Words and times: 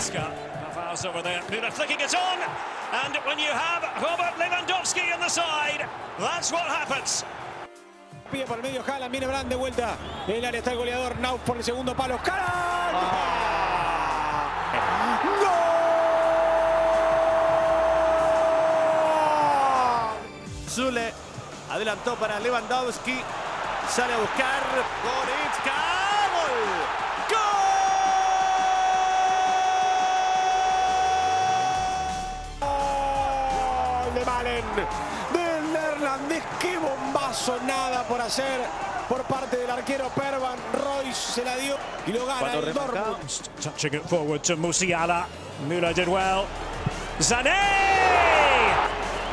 Goretzka. 0.00 0.32
Pavard's 0.72 1.04
over 1.04 1.22
there. 1.22 1.42
Müller 1.50 1.70
flicking 1.70 2.00
it 2.00 2.14
on. 2.14 2.38
And 3.04 3.16
when 3.26 3.38
you 3.38 3.50
have 3.50 3.82
Robert 4.02 4.34
Lewandowski 4.38 5.12
in 5.12 5.20
the 5.20 5.28
side, 5.28 5.86
that's 6.18 6.50
what 6.50 6.62
happens. 6.62 7.24
Pide 8.32 8.46
por 8.46 8.56
el 8.56 8.62
medio 8.62 8.82
Haaland, 8.82 9.10
viene 9.10 9.26
Brand 9.26 9.48
de 9.48 9.56
vuelta. 9.56 9.96
En 10.26 10.36
el 10.36 10.44
área 10.44 10.58
está 10.60 10.72
el 10.72 10.78
goleador 10.78 11.18
Nauf 11.18 11.40
por 11.42 11.56
el 11.56 11.64
segundo 11.64 11.94
palo. 11.94 12.18
¡Cara! 12.22 12.46
Zule 20.68 21.12
adelantó 21.70 22.14
para 22.14 22.38
Lewandowski. 22.40 23.20
Sale 23.88 24.14
a 24.14 24.18
buscar 24.18 24.62
Goretzka. 25.02 25.74
¡Gol! 26.32 26.79
Del 34.76 35.72
neerlandés. 35.72 36.42
¡Qué 36.58 36.76
bombazo! 36.78 37.58
Nada 37.66 38.04
por 38.04 38.20
hacer 38.20 38.60
por 39.08 39.22
parte 39.24 39.56
del 39.56 39.70
arquero 39.70 40.08
Pervan. 40.10 40.58
Royce 40.72 41.32
se 41.32 41.44
la 41.44 41.56
dio 41.56 41.76
y 42.06 42.12
lo 42.12 42.26
gana 42.26 42.54
el 42.54 42.72
Dortmund. 42.72 43.18
Touching 43.60 43.94
it 43.94 44.02
forward 44.08 44.42
to 44.42 44.56
Musiala. 44.56 45.26
Müller 45.68 45.94
did 45.94 46.08
well. 46.08 46.46
Sané! 47.18 47.50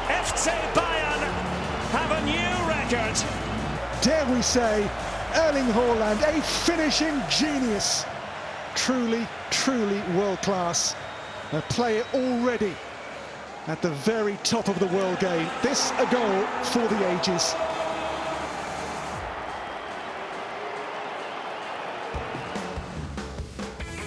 FC 0.10 0.52
Bayern 0.73 1.22
have 1.91 2.12
a 2.12 2.22
new 2.26 2.68
record. 2.68 3.48
dare 4.02 4.26
we 4.34 4.41
say, 4.41 4.90
Erling 5.35 5.68
Haaland, 5.74 6.22
a 6.24 6.41
finishing 6.41 7.22
genius. 7.29 8.05
Truly, 8.76 9.27
truly 9.49 10.01
world 10.16 10.41
class. 10.41 10.96
A 11.51 11.62
player 11.62 12.04
already 12.13 12.74
at 13.68 13.82
the 13.82 13.90
very 14.05 14.37
top 14.43 14.70
of 14.70 14.79
the 14.79 14.87
world 14.87 15.20
game. 15.20 15.48
This 15.62 15.91
a 15.99 16.05
goal 16.05 16.46
for 16.63 16.87
the 16.87 17.05
ages. 17.12 17.55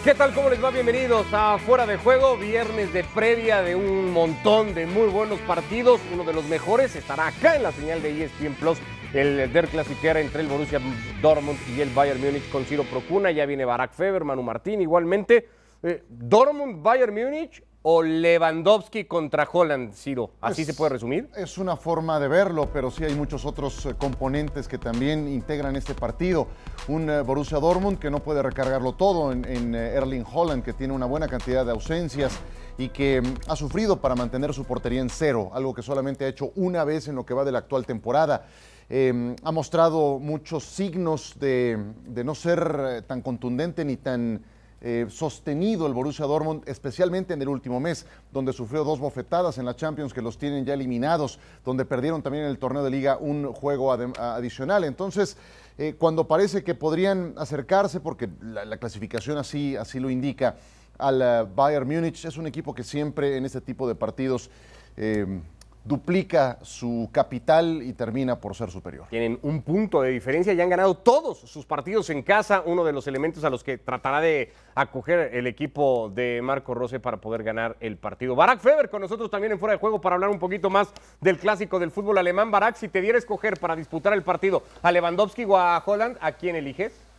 ¿Qué 0.03 0.14
tal? 0.14 0.33
¿Cómo 0.33 0.48
les 0.48 0.64
va? 0.64 0.70
Bienvenidos 0.70 1.27
a 1.34 1.58
Fuera 1.58 1.86
de 1.86 1.98
Juego, 1.98 2.38
viernes 2.38 2.91
de 2.94 3.05
previa 3.05 3.61
de 3.61 3.77
un 3.77 4.11
montón 4.12 4.72
de 4.75 4.86
muy 4.86 5.08
buenos 5.08 5.38
partidos. 5.41 6.00
Uno 6.11 6.25
de 6.25 6.33
los 6.33 6.44
mejores 6.47 6.97
estará 6.97 7.27
acá 7.27 7.56
en 7.56 7.62
la 7.62 7.72
señal 7.72 8.00
de 8.00 8.25
ESPN 8.25 8.55
Plus, 8.55 8.78
el 9.12 9.53
Der 9.53 9.69
Clasiquera 9.69 10.20
entre 10.20 10.41
el 10.41 10.48
Borussia 10.48 10.81
Dortmund 11.20 11.58
y 11.77 11.83
el 11.83 11.91
Bayern 11.91 12.19
Múnich 12.19 12.48
con 12.50 12.64
Ciro 12.64 12.84
Procuna. 12.84 13.31
Ya 13.31 13.44
viene 13.44 13.66
Barack 13.66 13.92
Feber, 13.92 14.25
Manu 14.25 14.42
Martín 14.42 14.81
igualmente. 14.81 15.50
Eh, 15.83 16.03
Dortmund, 16.08 16.83
Bayern 16.83 17.14
Múnich 17.14 17.62
o 17.83 18.03
Lewandowski 18.03 19.05
contra 19.05 19.48
Holland, 19.50 19.95
Ciro. 19.95 20.33
¿Así 20.42 20.62
Es- 20.62 20.67
se 20.69 20.75
puede 20.75 20.91
resumir? 20.91 21.31
Es 21.34 21.56
una 21.56 21.77
forma 21.77 22.20
de 22.20 22.28
verlo, 22.28 22.69
pero 22.72 22.91
sí 22.91 23.05
hay 23.05 23.14
muchos 23.14 23.47
otros 23.47 23.87
eh, 23.87 23.95
componentes 23.97 24.69
que 24.69 24.77
también 24.77 25.27
integran 25.27 25.77
este 25.77 25.95
partido. 25.95 26.47
Un 26.89 27.09
eh, 27.09 27.22
Borussia 27.22 27.59
Dortmund 27.59 27.98
que 27.98 28.11
no 28.11 28.19
puede 28.20 28.42
recargarlo 28.42 28.92
todo 28.92 29.33
en, 29.33 29.47
en, 29.47 29.75
eh, 29.75 29.95
Erling 29.95 30.27
Holland, 30.31 30.62
que 30.62 30.75
tiene 30.75 30.92
una 30.92 31.06
buena 31.06 31.27
cantidad 31.27 31.64
de 31.64 31.70
ausencias 31.72 32.39
y 32.77 32.91
que 32.91 33.22
mm, 33.22 33.34
ha 33.50 33.56
sufrido 33.56 33.98
para 33.98 34.15
mantener 34.15 34.53
su 34.53 34.65
portería 34.65 35.00
en 35.00 35.09
cero, 35.09 35.50
algo 35.55 35.72
que 35.72 35.81
solamente 35.83 36.27
ha 36.27 36.28
hecho 36.28 36.53
una 36.56 36.84
vez 36.84 37.09
en 37.09 37.15
lo 37.17 37.25
que 37.25 37.33
va 37.33 37.44
de 37.44 37.53
la 37.53 37.61
actual 37.61 37.87
temporada. 37.87 38.44
Eh, 38.91 39.37
ha 39.42 39.53
mostrado 39.53 40.19
muchos 40.19 40.65
signos 40.65 41.34
de, 41.39 41.78
de 42.05 42.25
no 42.25 42.34
ser 42.34 43.05
tan 43.06 43.22
contundente 43.22 43.84
ni 43.87 43.97
tan 43.97 44.42
eh, 44.83 45.06
sostenido 45.11 45.86
el 45.86 45.92
Borussia 45.92 46.25
Dortmund, 46.25 46.62
especialmente 46.66 47.34
en 47.34 47.43
el 47.43 47.49
último 47.49 47.81
mes, 47.81 48.06
donde 48.32 48.53
sufrió 48.53 48.82
dos 48.82 48.99
bofetadas 48.99 49.59
en 49.59 49.66
la 49.66 49.77
Champions 49.77 50.15
que 50.15 50.22
los 50.22 50.38
tienen 50.38 50.65
ya 50.65 50.75
eliminados, 50.75 51.38
donde 51.65 51.84
perdieron 51.84 52.22
también 52.22 52.44
en 52.44 52.50
el 52.50 52.59
torneo 52.59 52.82
de 52.82 52.91
liga 52.91 53.19
un 53.19 53.53
juego 53.53 53.93
adicional. 53.93 54.84
Entonces, 54.84 55.37
eh, 55.77 55.94
cuando 55.99 56.27
parece 56.27 56.65
que 56.65 56.75
podrían 56.75 57.34
acercarse, 57.37 58.00
porque 58.00 58.31
la, 58.41 58.65
la 58.65 58.78
clasificación 58.78 59.37
así, 59.37 59.77
así 59.77 60.00
lo 60.00 60.09
indica, 60.09 60.56
al 60.99 61.21
eh, 61.21 61.47
Bayern 61.54 61.87
Múnich, 61.87 62.25
es 62.25 62.37
un 62.37 62.47
equipo 62.47 62.75
que 62.75 62.83
siempre 62.83 63.37
en 63.37 63.44
este 63.44 63.60
tipo 63.60 63.87
de 63.87 63.94
partidos 63.94 64.50
duplica 65.84 66.58
su 66.62 67.08
capital 67.12 67.82
y 67.82 67.92
termina 67.92 68.41
por 68.41 68.54
ser 68.54 68.70
superior. 68.70 69.06
Tienen 69.08 69.38
un 69.42 69.62
punto 69.62 70.02
de 70.02 70.10
diferencia 70.10 70.52
y 70.52 70.60
han 70.60 70.68
ganado 70.68 70.94
todos 70.94 71.38
sus 71.38 71.64
partidos 71.64 72.10
en 72.10 72.22
casa, 72.22 72.62
uno 72.64 72.84
de 72.84 72.92
los 72.92 73.06
elementos 73.06 73.44
a 73.44 73.50
los 73.50 73.64
que 73.64 73.78
tratará 73.78 74.20
de 74.20 74.52
acoger 74.74 75.34
el 75.34 75.46
equipo 75.46 76.10
de 76.14 76.41
Marco 76.42 76.74
Rose 76.74 77.00
para 77.00 77.18
poder 77.18 77.42
ganar 77.42 77.76
el 77.80 77.96
partido. 77.96 78.36
Barack 78.36 78.60
Feber 78.60 78.91
con 78.91 79.00
nosotros 79.00 79.30
también 79.30 79.52
en 79.52 79.58
fuera 79.58 79.74
de 79.74 79.78
juego 79.78 80.00
para 80.00 80.14
hablar 80.14 80.30
un 80.30 80.38
poquito 80.38 80.70
más 80.70 80.92
del 81.20 81.38
clásico 81.38 81.78
del 81.78 81.91
fútbol 81.91 82.18
alemán. 82.18 82.50
Barack, 82.50 82.76
si 82.76 82.88
te 82.88 83.00
diera 83.00 83.18
escoger 83.18 83.58
para 83.58 83.76
disputar 83.76 84.12
el 84.12 84.22
partido 84.22 84.62
a 84.82 84.92
Lewandowski 84.92 85.44
o 85.44 85.56
a 85.56 85.82
Holland, 85.84 86.16
¿a 86.20 86.32
quién 86.32 86.56
eliges? 86.56 87.09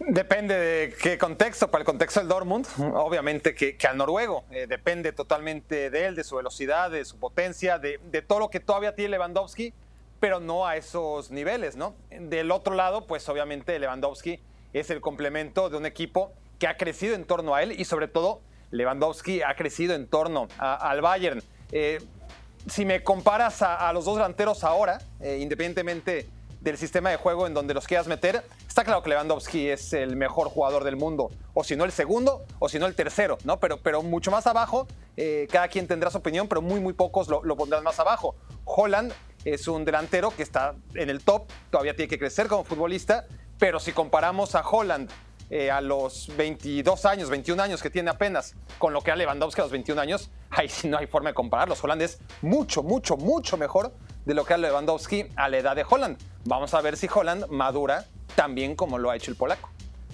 Depende 0.00 0.54
de 0.54 0.94
qué 0.94 1.18
contexto. 1.18 1.70
Para 1.70 1.82
el 1.82 1.86
contexto 1.86 2.20
del 2.20 2.28
Dortmund, 2.28 2.66
obviamente 2.94 3.54
que, 3.54 3.76
al 3.86 3.96
noruego. 3.96 4.44
Eh, 4.50 4.66
depende 4.66 5.12
totalmente 5.12 5.90
de 5.90 6.06
él, 6.06 6.14
de 6.14 6.24
su 6.24 6.36
velocidad, 6.36 6.90
de 6.90 7.04
su 7.04 7.18
potencia, 7.18 7.78
de, 7.78 7.98
todo 8.26 8.38
lo 8.38 8.50
que 8.50 8.60
todavía 8.60 8.94
tiene 8.94 9.10
Lewandowski, 9.10 9.74
pero 10.20 10.40
no 10.40 10.66
a 10.66 10.76
esos 10.76 11.30
niveles, 11.30 11.76
¿no? 11.76 11.94
Del 12.10 12.50
otro 12.50 12.74
lado, 12.74 13.06
pues 13.06 13.28
obviamente 13.28 13.78
Lewandowski 13.78 14.40
es 14.72 14.90
el 14.90 15.00
complemento 15.00 15.68
de 15.70 15.76
un 15.76 15.86
equipo 15.86 16.32
que 16.58 16.66
ha 16.66 16.76
crecido 16.76 17.14
en 17.14 17.24
torno 17.24 17.54
a 17.54 17.62
él 17.62 17.72
y 17.72 17.84
sobre 17.84 18.08
todo 18.08 18.40
Lewandowski 18.70 19.42
ha 19.42 19.54
crecido 19.56 19.94
en 19.94 20.06
torno 20.06 20.48
al 20.58 21.00
Bayern. 21.00 21.42
Eh, 21.72 22.00
si 22.66 22.84
me 22.84 23.02
comparas 23.02 23.62
a, 23.62 23.88
a 23.88 23.92
los 23.92 24.04
dos 24.04 24.16
delanteros 24.16 24.64
ahora, 24.64 24.98
eh, 25.20 25.38
independientemente 25.40 26.28
del 26.60 26.76
sistema 26.76 27.10
de 27.10 27.16
juego 27.16 27.46
en 27.46 27.54
donde 27.54 27.74
los 27.74 27.86
quieras 27.86 28.06
meter, 28.06 28.44
está 28.66 28.84
claro 28.84 29.02
que 29.02 29.10
Lewandowski 29.10 29.68
es 29.68 29.92
el 29.92 30.16
mejor 30.16 30.48
jugador 30.48 30.84
del 30.84 30.96
mundo, 30.96 31.30
o 31.54 31.64
si 31.64 31.76
no 31.76 31.84
el 31.84 31.92
segundo, 31.92 32.44
o 32.58 32.68
si 32.68 32.78
no 32.78 32.86
el 32.86 32.94
tercero, 32.94 33.38
¿no? 33.44 33.60
Pero, 33.60 33.78
pero 33.80 34.02
mucho 34.02 34.30
más 34.30 34.46
abajo, 34.46 34.86
eh, 35.16 35.46
cada 35.50 35.68
quien 35.68 35.86
tendrá 35.86 36.10
su 36.10 36.18
opinión, 36.18 36.48
pero 36.48 36.62
muy, 36.62 36.80
muy 36.80 36.92
pocos 36.92 37.28
lo, 37.28 37.56
pondrán 37.56 37.82
más 37.84 37.98
abajo. 38.00 38.36
Holland 38.64 39.12
es 39.44 39.68
un 39.68 39.84
delantero 39.84 40.30
que 40.30 40.42
está 40.42 40.74
en 40.94 41.10
el 41.10 41.22
top, 41.22 41.48
todavía 41.70 41.94
tiene 41.94 42.08
que 42.08 42.18
crecer 42.18 42.48
como 42.48 42.64
futbolista, 42.64 43.26
pero 43.58 43.80
si 43.80 43.92
comparamos 43.92 44.54
a 44.54 44.60
Holland 44.60 45.10
eh, 45.50 45.70
a 45.70 45.80
los 45.80 46.30
22 46.36 47.06
años, 47.06 47.30
21 47.30 47.62
años 47.62 47.82
que 47.82 47.88
tiene 47.88 48.10
apenas, 48.10 48.54
con 48.78 48.92
lo 48.92 49.00
que 49.00 49.10
era 49.10 49.16
Lewandowski 49.16 49.60
a 49.60 49.64
los 49.64 49.72
21 49.72 50.00
años, 50.00 50.30
ahí 50.50 50.68
sí 50.68 50.88
no 50.88 50.98
hay 50.98 51.06
forma 51.06 51.30
de 51.30 51.34
compararlos. 51.34 51.82
Holland 51.82 52.02
es 52.02 52.20
mucho, 52.42 52.82
mucho, 52.82 53.16
mucho 53.16 53.56
mejor 53.56 53.94
de 54.26 54.34
lo 54.34 54.44
que 54.44 54.52
era 54.52 54.58
Lewandowski 54.58 55.26
a 55.36 55.48
la 55.48 55.56
edad 55.56 55.74
de 55.74 55.86
Holland. 55.88 56.18
Vamos 56.48 56.72
a 56.72 56.80
ver 56.80 56.96
si 56.96 57.06
Holland 57.14 57.46
madura 57.50 58.06
tan 58.34 58.54
bien 58.54 58.74
como 58.74 58.96
lo 58.96 59.10
ha 59.10 59.16
hecho 59.16 59.30
el 59.30 59.36
polaco. 59.36 59.68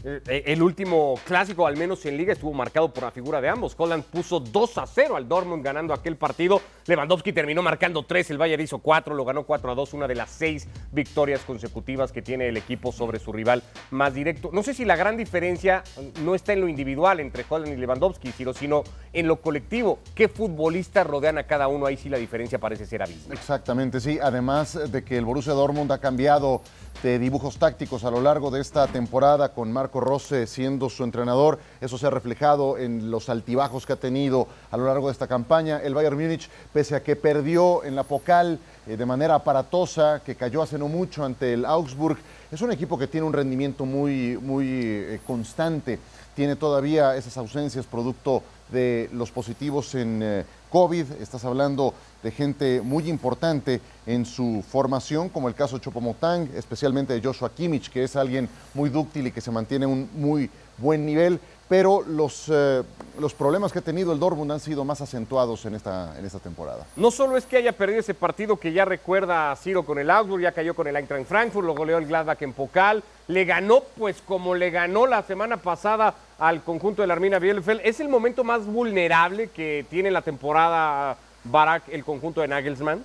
Eh, 0.07 0.43
El 0.47 0.63
último 0.63 1.15
clásico, 1.25 1.67
al 1.67 1.79
menos 1.79 2.05
en 2.05 2.19
liga, 2.19 2.35
estuvo 2.35 2.53
marcado 2.53 2.93
por 2.93 3.05
la 3.05 3.11
figura 3.11 3.41
de 3.41 3.49
ambos. 3.49 3.75
Holland 3.77 4.05
puso 4.05 4.39
2 4.39 4.79
a 4.79 4.87
0 4.87 5.17
al 5.17 5.27
Dortmund 5.27 5.65
ganando 5.65 5.95
aquel 5.95 6.17
partido. 6.17 6.61
Lewandowski 6.87 7.33
terminó 7.33 7.63
marcando 7.63 8.03
3, 8.03 8.31
el 8.31 8.39
Bayern 8.39 8.63
hizo 8.63 8.81
4, 8.81 9.15
lo 9.15 9.25
ganó 9.25 9.45
4 9.45 9.73
a 9.73 9.75
2, 9.75 9.95
una 9.95 10.07
de 10.07 10.15
las 10.15 10.29
6 10.31 10.69
victorias 10.93 11.41
consecutivas 11.41 12.13
que 12.13 12.21
tiene 12.21 12.49
el 12.49 12.59
equipo 12.59 12.93
sobre 12.93 13.19
su 13.19 13.33
rival 13.33 13.63
más 13.91 14.13
directo. 14.13 14.51
No 14.53 14.63
sé 14.63 14.75
si 14.75 14.85
la 14.85 14.97
gran 14.97 15.17
diferencia 15.17 15.83
no 16.23 16.35
está 16.35 16.53
en 16.53 16.61
lo 16.61 16.69
individual 16.69 17.21
entre 17.21 17.47
Holland 17.49 17.73
y 17.73 17.77
Lewandowski, 17.77 18.33
sino 18.33 18.85
en 19.15 19.27
lo 19.27 19.41
colectivo. 19.41 20.01
¿Qué 20.15 20.29
futbolistas 20.29 21.07
rodean 21.07 21.39
a 21.39 21.45
cada 21.45 21.69
uno? 21.69 21.87
Ahí 21.87 21.97
sí 21.97 22.11
la 22.11 22.19
diferencia 22.19 22.59
parece 22.59 22.85
ser 22.85 23.03
abismal. 23.03 23.39
Exactamente, 23.39 24.01
sí. 24.01 24.19
Además 24.23 24.93
de 24.93 25.03
que 25.03 25.17
el 25.17 25.25
Borussia 25.25 25.55
Dortmund 25.55 25.91
ha 25.93 25.99
cambiado 25.99 26.61
de 27.03 27.19
dibujos 27.19 27.59
tácticos 27.59 28.05
a 28.05 28.11
lo 28.11 28.21
largo 28.21 28.51
de 28.51 28.61
esta 28.61 28.87
temporada 28.87 29.51
con 29.53 29.73
Marco 29.73 30.01
Rose 30.01 30.47
siendo 30.47 30.89
su 30.89 31.05
entrenador, 31.05 31.59
eso 31.81 31.99
se 31.99 32.07
ha 32.07 32.11
reflejado 32.11 32.79
en 32.79 33.11
los 33.11 33.29
altibajos 33.29 33.85
que 33.85 33.93
ha 33.93 33.97
tenido 33.97 34.49
a 34.71 34.77
lo 34.77 34.87
largo 34.87 35.09
de 35.09 35.13
esta 35.13 35.27
campaña. 35.27 35.81
El 35.83 35.95
Bayern 35.95 36.17
Múnich, 36.17 36.49
pese 36.73 36.97
a 36.97 37.03
que 37.03 37.17
perdió 37.17 37.85
en 37.85 37.95
la 37.95 38.05
Pocal 38.05 38.59
eh, 38.87 38.97
de 38.97 39.07
manera 39.07 39.35
aparatosa, 39.35 40.23
que 40.25 40.35
cayó 40.35 40.63
hace 40.63 40.79
no 40.79 40.89
mucho 40.89 41.25
ante 41.25 41.53
el 41.53 41.65
Augsburg, 41.65 42.19
es 42.51 42.61
un 42.63 42.73
equipo 42.73 42.99
que 42.99 43.07
tiene 43.07 43.27
un 43.27 43.33
rendimiento 43.33 43.85
muy, 43.85 44.39
muy 44.41 44.67
eh, 44.69 45.21
constante. 45.27 45.99
Tiene 46.35 46.57
todavía 46.57 47.17
esas 47.17 47.37
ausencias 47.37 47.87
producto 47.87 48.43
de 48.71 49.09
los 49.13 49.31
positivos 49.31 49.95
en 49.95 50.21
eh, 50.23 50.45
COVID. 50.71 51.13
Estás 51.21 51.45
hablando 51.45 51.95
de 52.23 52.31
gente 52.31 52.81
muy 52.81 53.09
importante 53.09 53.81
en 54.07 54.25
su 54.25 54.65
formación, 54.69 55.29
como 55.29 55.49
el 55.49 55.55
caso 55.55 55.79
Chopomotang, 55.79 56.49
especialmente 56.55 57.13
de 57.13 57.23
Joshua 57.23 57.55
Kimmich, 57.55 57.91
que 57.91 58.05
es 58.05 58.17
alguien 58.17 58.49
muy 58.75 58.91
dúctil 58.91 59.27
y 59.27 59.31
que 59.31 59.41
se 59.41 59.51
mantiene 59.51 59.87
un 59.87 60.09
muy 60.15 60.51
buen 60.79 61.07
nivel. 61.07 61.41
pero 61.69 62.03
los, 62.03 62.51
eh, 62.53 62.83
los 63.19 63.33
problemas 63.33 63.73
que 63.73 63.79
ha 63.79 63.83
tenido 63.83 64.13
el 64.13 64.21
Dortmund 64.21 64.53
han 64.53 64.61
sido 64.61 64.85
más 64.85 65.01
acentuados 65.01 65.65
en 65.65 65.75
esta, 65.75 66.17
en 66.19 66.25
esta 66.25 66.39
temporada. 66.39 66.87
No 66.95 67.11
solo 67.11 67.37
es 67.37 67.47
que 67.47 67.57
haya 67.57 67.73
perdido 67.73 68.01
ese 68.01 68.15
partido 68.15 68.59
que 68.59 68.73
ya 68.73 68.85
recuerda 68.85 69.51
a 69.51 69.57
Ciro 69.57 69.85
con 69.85 69.99
el 69.99 70.11
Augsburg, 70.11 70.43
ya 70.43 70.53
cayó 70.53 70.75
con 70.75 70.87
el 70.87 70.97
Eintracht 70.97 71.27
Frankfurt, 71.27 71.67
lo 71.67 71.75
goleó 71.75 71.99
el 71.99 72.07
Gladbach 72.07 72.43
en 72.43 72.53
Pokal, 72.53 73.03
le 73.29 73.45
ganó 73.45 73.83
pues 73.97 74.21
como 74.21 74.55
le 74.55 74.71
ganó 74.71 75.07
la 75.07 75.23
semana 75.23 75.57
pasada 75.57 76.15
al 76.39 76.63
conjunto 76.63 77.03
de 77.03 77.09
la 77.09 77.15
Armina 77.15 77.39
Bielefeld. 77.39 77.81
Es 77.83 77.99
el 77.99 78.09
momento 78.09 78.45
más 78.45 78.67
vulnerable 78.67 79.49
que 79.49 79.87
tiene 79.89 80.11
la 80.11 80.23
temporada 80.23 81.17
Barak, 81.45 81.85
el 81.89 82.05
conjunto 82.05 82.41
de 82.41 82.49
Nagelsmann. 82.49 83.05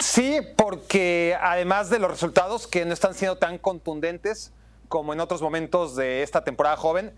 Sí, 0.00 0.40
porque 0.56 1.36
además 1.40 1.88
de 1.88 2.00
los 2.00 2.10
resultados 2.10 2.66
que 2.66 2.84
no 2.84 2.92
están 2.92 3.14
siendo 3.14 3.36
tan 3.36 3.58
contundentes 3.58 4.52
como 4.88 5.12
en 5.12 5.20
otros 5.20 5.40
momentos 5.40 5.94
de 5.94 6.22
esta 6.22 6.42
temporada 6.42 6.76
joven, 6.76 7.12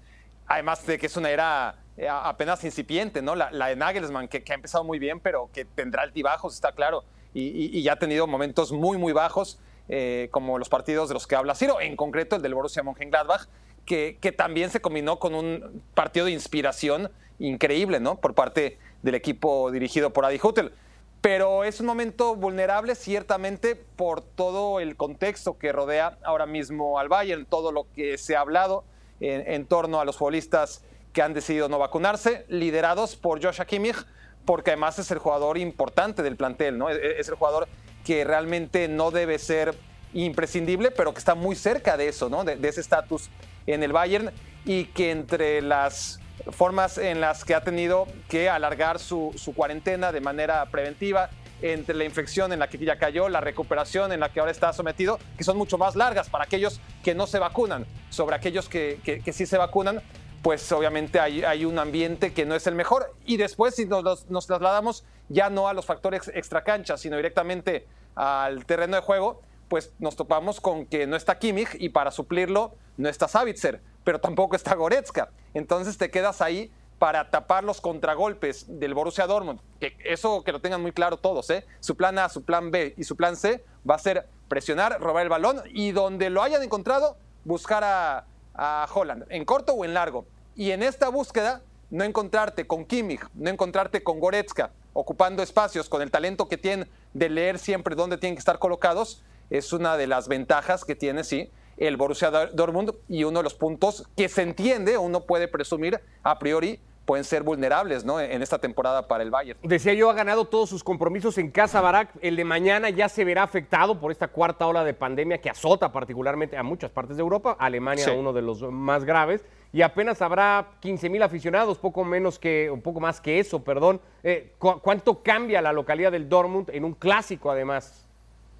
además 0.47 0.85
de 0.87 0.99
que 0.99 1.07
es 1.07 1.17
una 1.17 1.31
era 1.31 1.77
eh, 1.97 2.07
apenas 2.09 2.63
incipiente, 2.65 3.23
¿no? 3.23 3.35
La, 3.35 3.51
de 3.51 3.77
Nagelsmann, 3.77 4.29
que, 4.29 4.45
ha 4.47 4.55
empezado 4.55 4.85
muy 4.85 4.99
bien, 4.99 5.21
pero 5.21 5.49
que 5.55 5.65
tendrá 5.65 6.03
altibajos, 6.03 6.55
está 6.55 6.73
claro, 6.73 7.05
y, 7.33 7.83
ya 7.83 7.95
ha 7.95 7.99
tenido 7.99 8.27
momentos 8.27 8.73
muy, 8.73 8.99
muy 8.99 9.15
bajos, 9.15 9.59
eh, 9.89 10.29
como 10.31 10.59
los 10.59 10.69
partidos 10.69 11.09
de 11.09 11.15
los 11.15 11.27
que 11.27 11.35
habla 11.35 11.55
Ciro, 11.55 11.81
en 11.81 11.97
concreto 11.97 12.37
el 12.37 12.43
del 12.43 12.55
Borussia 12.55 12.83
Mönchengladbach, 12.83 13.47
que, 13.87 14.19
que 14.21 14.33
también 14.33 14.69
se 14.69 14.81
combinó 14.81 15.19
con 15.19 15.35
un 15.35 15.83
partido 15.95 16.27
de 16.27 16.33
inspiración 16.33 17.11
increíble, 17.39 18.01
¿no? 18.01 18.21
Por 18.21 18.35
parte 18.35 18.79
del 19.03 19.15
equipo 19.15 19.71
dirigido 19.71 20.13
por 20.13 20.27
Adi 20.27 20.39
Hüttel 20.43 20.73
pero 21.21 21.65
es 21.65 21.81
un 21.81 21.87
momento 21.87 22.37
vulnerable 22.37 22.95
ciertamente 22.95 23.75
por 23.75 24.21
todo 24.21 24.81
el 24.81 24.97
contexto 24.97 25.59
que 25.59 25.73
rodea 25.73 26.19
ahora 26.23 26.47
mismo 26.47 26.99
al 26.99 27.09
Bayern, 27.09 27.47
todo 27.47 27.73
lo 27.73 27.87
que 27.95 28.19
se 28.19 28.37
ha 28.37 28.41
hablado 28.41 28.85
en, 29.21 29.67
torno 29.67 30.01
a 30.01 30.05
los 30.05 30.17
futbolistas 30.17 30.85
que 31.13 31.23
han 31.23 31.35
decidido 31.35 31.69
no 31.69 31.79
vacunarse, 31.79 32.45
liderados 32.49 33.17
por 33.17 33.43
Joshua 33.43 33.65
Kimmich, 33.65 33.97
porque 34.45 34.71
además 34.71 34.99
es 34.99 35.11
el 35.11 35.19
jugador 35.19 35.59
importante 35.59 36.23
del 36.23 36.37
plantel, 36.37 36.79
¿no? 36.79 36.91
Es, 36.91 37.29
el 37.29 37.35
jugador 37.35 37.67
que 38.05 38.23
realmente 38.25 38.87
no 38.87 39.11
debe 39.11 39.39
ser 39.39 39.75
imprescindible, 40.13 40.91
pero 40.91 41.13
que 41.13 41.19
está 41.19 41.35
muy 41.35 41.57
cerca 41.57 41.97
de 41.97 42.09
eso, 42.09 42.29
¿no? 42.29 42.45
De, 42.45 42.57
de 42.57 42.69
ese 42.69 42.81
estatus 42.81 43.31
en 43.67 43.83
el 43.83 43.93
Bayern 43.93 44.31
y 44.65 44.85
que 44.87 45.11
entre 45.11 45.63
las 45.63 46.21
formas 46.51 46.99
en 46.99 47.21
las 47.21 47.45
que 47.45 47.55
ha 47.55 47.63
tenido 47.63 48.07
que 48.29 48.49
alargar 48.49 48.99
su, 48.99 49.35
cuarentena 49.55 50.13
de 50.13 50.21
manera 50.21 50.65
preventiva, 50.67 51.31
entre 51.63 51.95
la 51.95 52.05
infección 52.05 52.53
en 52.53 52.59
la 52.59 52.69
que 52.69 52.77
ya 52.79 52.99
cayó, 52.99 53.29
la 53.29 53.41
recuperación 53.41 54.13
en 54.13 54.21
la 54.21 54.31
que 54.31 54.41
ahora 54.41 54.53
está 54.53 54.73
sometido, 54.75 55.19
que 55.39 55.45
son 55.45 55.57
mucho 55.57 55.79
más 55.79 55.97
largas 55.97 56.29
para 56.29 56.45
aquellos 56.45 56.81
que 57.03 57.15
no 57.15 57.27
se 57.27 57.39
vacunan. 57.39 57.87
Sobre 58.11 58.37
aquellos 58.37 58.69
que, 58.69 59.01
que, 59.03 59.33
sí 59.33 59.47
se 59.47 59.57
vacunan, 59.57 60.03
pues 60.43 60.71
obviamente 60.73 61.19
hay, 61.19 61.45
hay, 61.45 61.65
un 61.65 61.79
ambiente 61.79 62.35
que 62.35 62.45
no 62.45 62.55
es 62.55 62.67
el 62.67 62.75
mejor. 62.75 63.15
Y 63.25 63.39
después, 63.39 63.75
si 63.75 63.87
nos, 63.87 64.27
trasladamos 64.47 65.05
ya 65.29 65.49
no 65.49 65.67
a 65.67 65.73
los 65.73 65.87
factores 65.87 66.31
extracanchas, 66.35 67.01
sino 67.01 67.17
directamente 67.17 67.87
al 68.15 68.67
terreno 68.67 68.97
de 68.97 69.03
juego, 69.03 69.41
pues 69.69 69.93
nos 69.99 70.15
topamos 70.15 70.61
con 70.61 70.87
que 70.87 71.07
no 71.07 71.17
está 71.17 71.39
Kimmich 71.39 71.75
y 71.79 71.89
para 71.89 72.11
suplirlo 72.11 72.75
no 72.99 73.09
está 73.09 73.29
Savitzer 73.29 73.81
pero 74.07 74.21
tampoco 74.21 74.55
está 74.55 74.77
Goretzka. 74.77 75.31
Entonces 75.53 75.99
te 75.99 76.13
quedas 76.13 76.41
ahí 76.41 76.71
para 77.01 77.29
tapar 77.29 77.65
los 77.65 77.81
contragolpes 77.81 78.79
del 78.79 78.95
Borussia 78.95 79.27
Dortmund. 79.27 79.59
Que 79.81 79.97
eso 80.05 80.45
que 80.45 80.53
lo 80.53 80.61
tengan 80.61 80.81
muy 80.81 80.93
claro 80.93 81.17
todos, 81.17 81.51
¿eh? 81.51 81.67
Su 81.81 81.97
plan 81.97 82.17
A, 82.21 82.29
su 82.29 82.45
plan 82.45 82.71
B 82.71 82.95
y 82.97 83.03
su 83.03 83.17
plan 83.17 83.35
C 83.35 83.65
va 83.89 83.97
a 83.97 83.99
ser 83.99 84.29
presionar, 84.47 85.01
robar 85.01 85.25
el 85.25 85.29
balón 85.29 85.61
y 85.75 85.91
donde 85.91 86.31
lo 86.31 86.45
hayan 86.45 86.63
encontrado, 86.63 87.17
buscar 87.45 87.83
a, 87.83 88.27
a 88.55 88.87
Holland, 88.95 89.25
en 89.29 89.45
corto 89.45 89.73
o 89.73 89.85
en 89.85 89.93
largo. 89.93 90.25
Y 90.55 90.71
en 90.71 90.85
esta 90.85 91.09
búsqueda, 91.09 91.63
no 91.91 92.05
encontrarte 92.05 92.65
con 92.65 92.85
Kimmich, 92.85 93.27
no 93.35 93.51
encontrarte 93.51 94.05
con 94.05 94.21
Goretzka, 94.21 94.71
ocupando 94.93 95.43
espacios 95.43 95.89
con 95.89 96.01
el 96.01 96.13
talento 96.13 96.47
que 96.47 96.59
tienen 96.59 96.89
de 97.13 97.29
leer 97.29 97.59
siempre 97.59 97.97
dónde 97.97 98.19
tienen 98.19 98.37
que 98.37 98.41
estar 98.41 98.61
colocados, 98.61 99.25
es 99.51 99.73
una 99.73 99.97
de 99.97 100.07
las 100.07 100.29
ventajas 100.29 100.85
que 100.85 100.95
tiene, 100.95 101.25
sí, 101.25 101.51
el 101.77 101.97
Borussia 101.97 102.31
Dortmund 102.31 102.93
y 103.09 103.25
uno 103.25 103.41
de 103.41 103.45
los 103.45 103.55
puntos 103.55 104.07
que 104.17 104.29
se 104.29 104.43
entiende, 104.43 104.97
uno 104.99 105.25
puede 105.25 105.49
presumir 105.49 106.01
a 106.23 106.39
priori, 106.39 106.81
pueden 107.07 107.25
ser 107.25 107.43
vulnerables 107.43 108.05
¿no? 108.05 108.21
en 108.21 108.43
esta 108.43 108.59
temporada 108.59 109.07
para 109.07 109.23
el 109.23 109.31
Bayern. 109.31 109.59
Decía 109.63 109.95
yo, 109.95 110.11
ha 110.11 110.15
ganado 110.15 110.47
todos 110.47 110.69
sus 110.69 110.83
compromisos 110.83 111.39
en 111.39 111.51
casa, 111.51 111.81
Barak. 111.81 112.11
El 112.21 112.37
de 112.37 112.45
mañana 112.45 112.91
ya 112.91 113.09
se 113.09 113.25
verá 113.25 113.45
afectado 113.45 113.99
por 114.01 114.11
esta 114.11 114.29
cuarta 114.29 114.67
ola 114.67 114.85
de 114.85 114.93
pandemia 114.93 115.41
que 115.41 115.49
azota 115.49 115.93
particularmente 115.93 116.57
a 116.59 116.63
muchas 116.63 116.91
partes 116.91 117.17
de 117.17 117.23
Europa, 117.23 117.57
Alemania 117.59 118.13
uno 118.13 118.33
de 118.33 118.43
los 118.43 118.63
más 118.63 119.05
graves, 119.05 119.45
y 119.73 119.83
apenas 119.83 120.21
habrá 120.21 120.73
15 120.81 121.09
mil 121.09 121.23
aficionados, 121.23 121.79
poco 121.79 122.05
menos 122.05 122.39
que, 122.39 122.71
un 122.71 122.83
poco 122.83 122.99
más 122.99 123.21
que 123.21 123.39
eso, 123.39 123.63
perdón. 123.63 124.01
Eh, 124.23 124.55
¿Cuánto 124.59 125.23
cambia 125.23 125.63
la 125.63 125.73
localidad 125.73 126.11
del 126.11 126.29
Dortmund 126.29 126.71
en 126.73 126.85
un 126.85 126.95
clásico 126.95 127.51
además, 127.51 128.09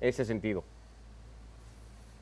ese 0.01 0.25
sentido? 0.25 0.63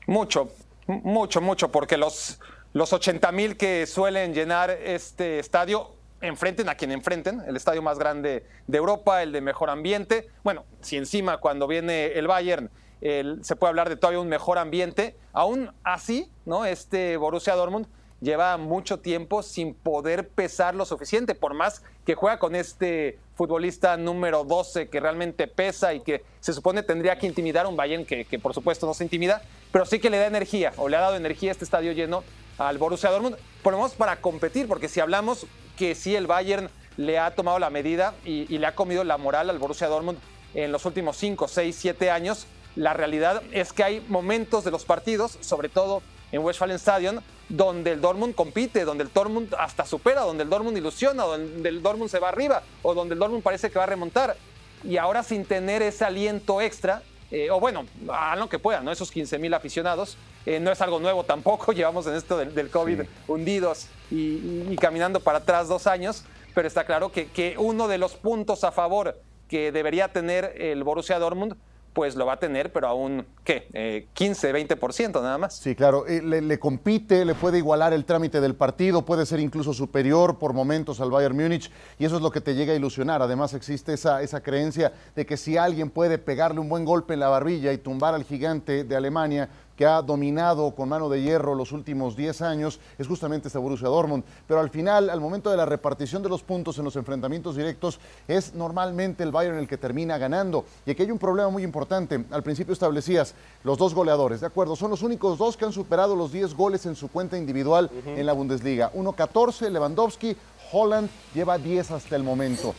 Mucho, 0.07 0.49
mucho, 0.87 1.41
mucho, 1.41 1.71
porque 1.71 1.97
los, 1.97 2.39
los 2.73 2.93
80 2.93 3.31
mil 3.31 3.57
que 3.57 3.85
suelen 3.85 4.33
llenar 4.33 4.69
este 4.69 5.39
estadio 5.39 5.91
enfrenten 6.21 6.69
a 6.69 6.75
quien 6.75 6.91
enfrenten, 6.91 7.41
el 7.47 7.55
estadio 7.55 7.81
más 7.81 7.99
grande 7.99 8.45
de 8.67 8.77
Europa, 8.77 9.21
el 9.23 9.31
de 9.31 9.41
mejor 9.41 9.69
ambiente. 9.69 10.29
Bueno, 10.43 10.65
si 10.81 10.97
encima 10.97 11.37
cuando 11.37 11.67
viene 11.67 12.07
el 12.07 12.27
Bayern 12.27 12.69
se 13.01 13.55
puede 13.55 13.69
hablar 13.69 13.89
de 13.89 13.97
todavía 13.97 14.19
un 14.19 14.29
mejor 14.29 14.57
ambiente, 14.57 15.15
aún 15.31 15.71
así, 15.83 16.31
¿no? 16.45 16.65
Este 16.65 17.17
Borussia 17.17 17.53
Dortmund 17.53 17.87
lleva 18.21 18.57
mucho 18.57 18.99
tiempo 18.99 19.43
sin 19.43 19.73
poder 19.73 20.27
pesar 20.29 20.75
lo 20.75 20.85
suficiente, 20.85 21.35
por 21.35 21.53
más 21.53 21.83
que 22.05 22.15
juega 22.15 22.39
con 22.39 22.55
este 22.55 23.19
futbolista 23.35 23.97
número 23.97 24.43
12 24.43 24.89
que 24.89 24.99
realmente 24.99 25.47
pesa 25.47 25.93
y 25.93 25.99
que 25.99 26.23
se 26.39 26.53
supone 26.53 26.83
tendría 26.83 27.17
que 27.17 27.27
intimidar 27.27 27.65
a 27.65 27.69
un 27.69 27.75
Bayern 27.75 28.05
que, 28.05 28.25
por 28.41 28.53
supuesto 28.53 28.85
no 28.85 28.93
se 28.93 29.03
intimida, 29.03 29.41
pero 29.71 29.85
sí 29.85 29.99
que 29.99 30.09
le 30.09 30.17
da 30.17 30.27
energía 30.27 30.71
o 30.77 30.87
le 30.87 30.97
ha 30.97 31.01
dado 31.01 31.15
energía 31.15 31.51
a 31.51 31.53
este 31.53 31.65
estadio 31.65 31.91
lleno 31.91 32.23
al 32.57 32.77
Borussia 32.77 33.09
Dortmund, 33.09 33.35
por 33.61 33.73
lo 33.73 33.79
menos 33.79 33.93
para 33.93 34.21
competir, 34.21 34.67
porque 34.67 34.87
si 34.87 35.01
hablamos 35.01 35.45
que 35.77 35.93
sí 35.93 36.15
el 36.15 36.27
Bayern 36.27 36.69
le 36.95 37.19
ha 37.19 37.35
tomado 37.35 37.59
la 37.59 37.69
medida 37.69 38.13
y, 38.23 38.53
y 38.53 38.57
le 38.57 38.67
ha 38.67 38.75
comido 38.75 39.03
la 39.03 39.17
moral 39.17 39.49
al 39.49 39.59
Borussia 39.59 39.87
Dortmund 39.87 40.17
en 40.53 40.71
los 40.71 40.85
últimos 40.85 41.17
5, 41.17 41.49
6, 41.49 41.75
7 41.77 42.09
años, 42.09 42.47
la 42.77 42.93
realidad 42.93 43.41
es 43.51 43.73
que 43.73 43.83
hay 43.83 44.05
momentos 44.07 44.63
de 44.63 44.71
los 44.71 44.85
partidos, 44.85 45.37
sobre 45.41 45.67
todo 45.67 46.01
en 46.31 46.41
Westfalen 46.41 46.77
Stadion, 46.77 47.21
donde 47.49 47.91
el 47.91 48.01
Dortmund 48.01 48.33
compite, 48.35 48.85
donde 48.85 49.03
el 49.03 49.13
Dortmund 49.13 49.53
hasta 49.57 49.85
supera, 49.85 50.21
donde 50.21 50.43
el 50.43 50.49
Dortmund 50.49 50.77
ilusiona, 50.77 51.23
donde 51.23 51.69
el 51.69 51.81
Dortmund 51.81 52.09
se 52.09 52.19
va 52.19 52.29
arriba 52.29 52.63
o 52.81 52.93
donde 52.93 53.13
el 53.13 53.19
Dortmund 53.19 53.43
parece 53.43 53.69
que 53.69 53.77
va 53.77 53.83
a 53.83 53.87
remontar. 53.87 54.35
Y 54.83 54.97
ahora 54.97 55.23
sin 55.23 55.45
tener 55.45 55.81
ese 55.81 56.05
aliento 56.05 56.61
extra, 56.61 57.01
eh, 57.31 57.49
o 57.49 57.59
bueno, 57.59 57.85
a 58.09 58.35
lo 58.35 58.49
que 58.49 58.59
puedan, 58.59 58.85
¿no? 58.85 58.91
esos 58.91 59.11
15 59.11 59.39
mil 59.39 59.53
aficionados, 59.53 60.17
eh, 60.45 60.59
no 60.59 60.71
es 60.71 60.81
algo 60.81 60.99
nuevo 60.99 61.23
tampoco, 61.23 61.71
llevamos 61.73 62.05
en 62.07 62.15
esto 62.15 62.37
del, 62.37 62.69
COVID 62.69 63.01
hundidos 63.27 63.87
y, 64.11 64.75
caminando 64.77 65.19
para 65.19 65.39
atrás 65.39 65.67
dos 65.67 65.87
años, 65.87 66.23
pero 66.53 66.67
está 66.67 66.85
claro 66.85 67.11
que, 67.11 67.27
que 67.27 67.55
uno 67.57 67.87
de 67.87 67.97
los 67.97 68.13
puntos 68.13 68.63
a 68.63 68.71
favor 68.71 69.19
que 69.47 69.71
debería 69.71 70.07
tener 70.09 70.53
el 70.57 70.83
Borussia 70.83 71.19
Dortmund 71.19 71.55
pues 71.95 72.17
lo 72.17 72.25
va 72.25 72.33
a 72.33 72.39
tener, 72.39 72.73
pero 72.73 72.89
a 72.89 72.93
un, 72.93 73.25
¿qué? 73.45 73.69
Eh, 73.71 74.07
15, 74.13 74.53
20% 74.53 75.13
nada 75.21 75.37
más. 75.37 75.55
Sí, 75.55 75.75
claro, 75.75 76.05
eh, 76.05 76.21
le, 76.21 76.59
compite, 76.59 77.23
le 77.23 77.35
puede 77.35 77.57
igualar 77.57 77.93
el 77.93 78.03
trámite 78.03 78.41
del 78.41 78.53
partido, 78.53 79.05
puede 79.05 79.25
ser 79.25 79.39
incluso 79.39 79.73
superior 79.73 80.37
por 80.37 80.51
momentos 80.51 80.99
al 80.99 81.09
Bayern 81.09 81.37
Múnich, 81.37 81.71
y 81.97 82.03
eso 82.03 82.17
es 82.17 82.21
lo 82.21 82.31
que 82.31 82.41
te 82.41 82.53
llega 82.53 82.73
a 82.73 82.75
ilusionar. 82.75 83.21
Además 83.21 83.53
existe 83.53 83.93
esa, 83.93 84.21
esa 84.21 84.43
creencia 84.43 84.91
de 85.15 85.25
que 85.25 85.37
si 85.37 85.55
alguien 85.55 85.89
puede 85.89 86.17
pegarle 86.17 86.59
un 86.59 86.67
buen 86.67 86.83
golpe 86.83 87.13
en 87.13 87.21
la 87.21 87.29
barbilla 87.29 87.71
y 87.71 87.77
tumbar 87.77 88.13
al 88.13 88.25
gigante 88.25 88.83
de 88.83 88.95
Alemania, 88.97 89.47
que 89.75 89.85
ha 89.85 90.01
dominado 90.01 90.71
con 90.71 90.89
mano 90.89 91.09
de 91.09 91.21
hierro 91.21 91.55
los 91.55 91.71
últimos 91.71 92.15
10 92.15 92.41
años 92.41 92.79
es 92.97 93.07
justamente 93.07 93.47
este 93.47 93.59
Borussia 93.59 93.87
Dortmund. 93.87 94.23
Pero 94.47 94.59
al 94.59 94.69
final, 94.69 95.09
al 95.09 95.19
momento 95.19 95.49
de 95.49 95.57
la 95.57 95.65
repartición 95.65 96.23
de 96.23 96.29
los 96.29 96.43
puntos 96.43 96.77
en 96.77 96.85
los 96.85 96.95
enfrentamientos 96.95 97.55
directos, 97.55 97.99
es 98.27 98.53
normalmente 98.53 99.23
el 99.23 99.31
Bayern 99.31 99.57
el 99.57 99.67
que 99.67 99.77
termina 99.77 100.17
ganando. 100.17 100.65
Y 100.85 100.91
aquí 100.91 101.03
hay 101.03 101.11
un 101.11 101.19
problema 101.19 101.49
muy 101.49 101.63
importante. 101.63 102.25
Al 102.31 102.43
principio 102.43 102.73
establecías 102.73 103.35
los 103.63 103.77
dos 103.77 103.93
goleadores, 103.93 104.41
¿de 104.41 104.47
acuerdo? 104.47 104.75
Son 104.75 104.91
los 104.91 105.03
únicos 105.03 105.37
dos 105.37 105.57
que 105.57 105.65
han 105.65 105.73
superado 105.73 106.15
los 106.15 106.31
10 106.31 106.53
goles 106.55 106.85
en 106.85 106.95
su 106.95 107.09
cuenta 107.09 107.37
individual 107.37 107.89
en 108.05 108.25
la 108.25 108.33
Bundesliga. 108.33 108.91
1-14, 108.93 109.69
Lewandowski, 109.69 110.35
Holland 110.71 111.09
lleva 111.33 111.57
10 111.57 111.91
hasta 111.91 112.15
el 112.15 112.23
momento. 112.23 112.73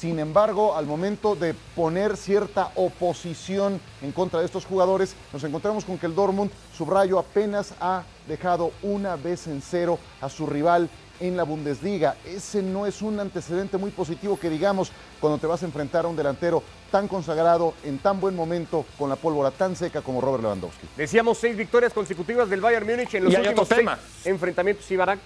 Sin 0.00 0.18
embargo, 0.18 0.74
al 0.76 0.86
momento 0.86 1.36
de 1.36 1.52
poner 1.76 2.16
cierta 2.16 2.72
oposición 2.74 3.78
en 4.00 4.12
contra 4.12 4.40
de 4.40 4.46
estos 4.46 4.64
jugadores, 4.64 5.14
nos 5.30 5.44
encontramos 5.44 5.84
con 5.84 5.98
que 5.98 6.06
el 6.06 6.14
Dortmund, 6.14 6.50
subrayo, 6.74 7.18
apenas 7.18 7.74
ha 7.82 8.04
dejado 8.26 8.72
una 8.82 9.16
vez 9.16 9.46
en 9.46 9.60
cero 9.60 9.98
a 10.22 10.30
su 10.30 10.46
rival 10.46 10.88
en 11.20 11.36
la 11.36 11.42
Bundesliga. 11.42 12.16
Ese 12.24 12.62
no 12.62 12.86
es 12.86 13.02
un 13.02 13.20
antecedente 13.20 13.76
muy 13.76 13.90
positivo 13.90 14.40
que 14.40 14.48
digamos 14.48 14.90
cuando 15.20 15.36
te 15.36 15.46
vas 15.46 15.62
a 15.62 15.66
enfrentar 15.66 16.06
a 16.06 16.08
un 16.08 16.16
delantero 16.16 16.62
tan 16.90 17.06
consagrado, 17.06 17.74
en 17.84 17.98
tan 17.98 18.20
buen 18.20 18.34
momento, 18.34 18.86
con 18.98 19.10
la 19.10 19.16
pólvora 19.16 19.50
tan 19.50 19.76
seca 19.76 20.00
como 20.00 20.22
Robert 20.22 20.42
Lewandowski. 20.44 20.88
Decíamos 20.96 21.36
seis 21.36 21.54
victorias 21.54 21.92
consecutivas 21.92 22.48
del 22.48 22.62
Bayern 22.62 22.86
Múnich 22.86 23.12
en 23.16 23.24
los 23.24 23.34
Y 23.34 23.36
hay 23.36 23.42
últimos 23.42 23.64
otro 23.64 23.76
seis 23.76 23.80
tema. 23.80 23.98
enfrentamientos. 24.24 24.90
Ibarak. 24.90 25.18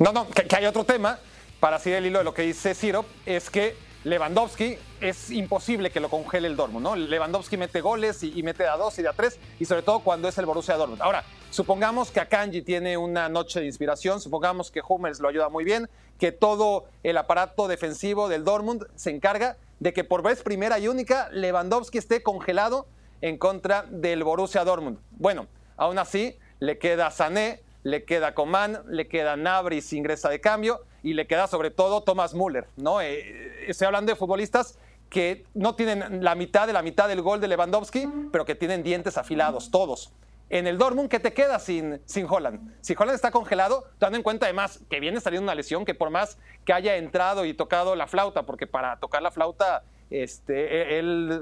No, 0.00 0.10
no, 0.12 0.26
que, 0.30 0.42
que 0.48 0.56
hay 0.56 0.66
otro 0.66 0.82
tema, 0.82 1.16
para 1.62 1.78
seguir 1.78 1.98
el 1.98 2.06
hilo 2.06 2.18
de 2.18 2.24
lo 2.24 2.34
que 2.34 2.42
dice 2.42 2.74
Ciro, 2.74 3.04
es 3.24 3.48
que 3.48 3.76
Lewandowski 4.02 4.78
es 5.00 5.30
imposible 5.30 5.92
que 5.92 6.00
lo 6.00 6.10
congele 6.10 6.48
el 6.48 6.56
Dortmund, 6.56 6.82
¿no? 6.82 6.96
Lewandowski 6.96 7.56
mete 7.56 7.80
goles 7.80 8.24
y, 8.24 8.36
y 8.36 8.42
mete 8.42 8.66
a 8.66 8.76
dos 8.76 8.98
y 8.98 9.02
de 9.02 9.08
a 9.08 9.12
tres, 9.12 9.38
y 9.60 9.64
sobre 9.64 9.82
todo 9.82 10.00
cuando 10.00 10.26
es 10.26 10.36
el 10.38 10.44
Borussia 10.44 10.74
Dortmund. 10.74 11.00
Ahora, 11.00 11.22
supongamos 11.50 12.10
que 12.10 12.18
Akanji 12.18 12.62
tiene 12.62 12.96
una 12.96 13.28
noche 13.28 13.60
de 13.60 13.66
inspiración, 13.66 14.20
supongamos 14.20 14.72
que 14.72 14.80
Hummels 14.84 15.20
lo 15.20 15.28
ayuda 15.28 15.50
muy 15.50 15.62
bien, 15.62 15.88
que 16.18 16.32
todo 16.32 16.86
el 17.04 17.16
aparato 17.16 17.68
defensivo 17.68 18.28
del 18.28 18.42
Dortmund 18.42 18.84
se 18.96 19.10
encarga 19.10 19.56
de 19.78 19.92
que 19.92 20.02
por 20.02 20.24
vez 20.24 20.42
primera 20.42 20.80
y 20.80 20.88
única 20.88 21.28
Lewandowski 21.30 21.98
esté 21.98 22.24
congelado 22.24 22.88
en 23.20 23.38
contra 23.38 23.84
del 23.88 24.24
Borussia 24.24 24.64
Dortmund. 24.64 24.98
Bueno, 25.12 25.46
aún 25.76 26.00
así 26.00 26.36
le 26.58 26.78
queda 26.78 27.12
Sané, 27.12 27.62
le 27.84 28.02
queda 28.02 28.34
Coman, 28.34 28.82
le 28.88 29.06
queda 29.06 29.36
Nabri 29.36 29.80
si 29.80 29.96
ingresa 29.96 30.28
de 30.28 30.40
cambio 30.40 30.80
y 31.02 31.14
le 31.14 31.26
queda 31.26 31.46
sobre 31.46 31.70
todo 31.70 32.02
Thomas 32.02 32.34
Müller, 32.34 32.66
¿no? 32.76 33.00
Eh, 33.00 33.64
estoy 33.68 33.86
hablando 33.86 34.10
de 34.12 34.16
futbolistas 34.16 34.78
que 35.10 35.44
no 35.54 35.74
tienen 35.74 36.24
la 36.24 36.34
mitad 36.34 36.66
de 36.66 36.72
la 36.72 36.82
mitad 36.82 37.08
del 37.08 37.20
gol 37.22 37.40
de 37.40 37.48
Lewandowski, 37.48 38.08
pero 38.32 38.44
que 38.44 38.54
tienen 38.54 38.82
dientes 38.82 39.18
afilados, 39.18 39.70
todos. 39.70 40.12
En 40.48 40.66
el 40.66 40.76
Dortmund, 40.78 41.08
¿qué 41.08 41.18
te 41.18 41.32
queda 41.32 41.58
sin, 41.58 42.00
sin 42.04 42.26
Holland? 42.28 42.74
Si 42.82 42.94
Holland 42.98 43.14
está 43.14 43.30
congelado, 43.30 43.84
dando 43.98 44.16
en 44.18 44.22
cuenta 44.22 44.46
además 44.46 44.80
que 44.90 45.00
viene 45.00 45.20
saliendo 45.20 45.44
una 45.44 45.54
lesión, 45.54 45.84
que 45.84 45.94
por 45.94 46.10
más 46.10 46.38
que 46.64 46.72
haya 46.74 46.96
entrado 46.96 47.44
y 47.46 47.54
tocado 47.54 47.96
la 47.96 48.06
flauta, 48.06 48.42
porque 48.44 48.66
para 48.66 48.98
tocar 49.00 49.22
la 49.22 49.30
flauta, 49.30 49.82
este, 50.10 50.98
él, 50.98 51.40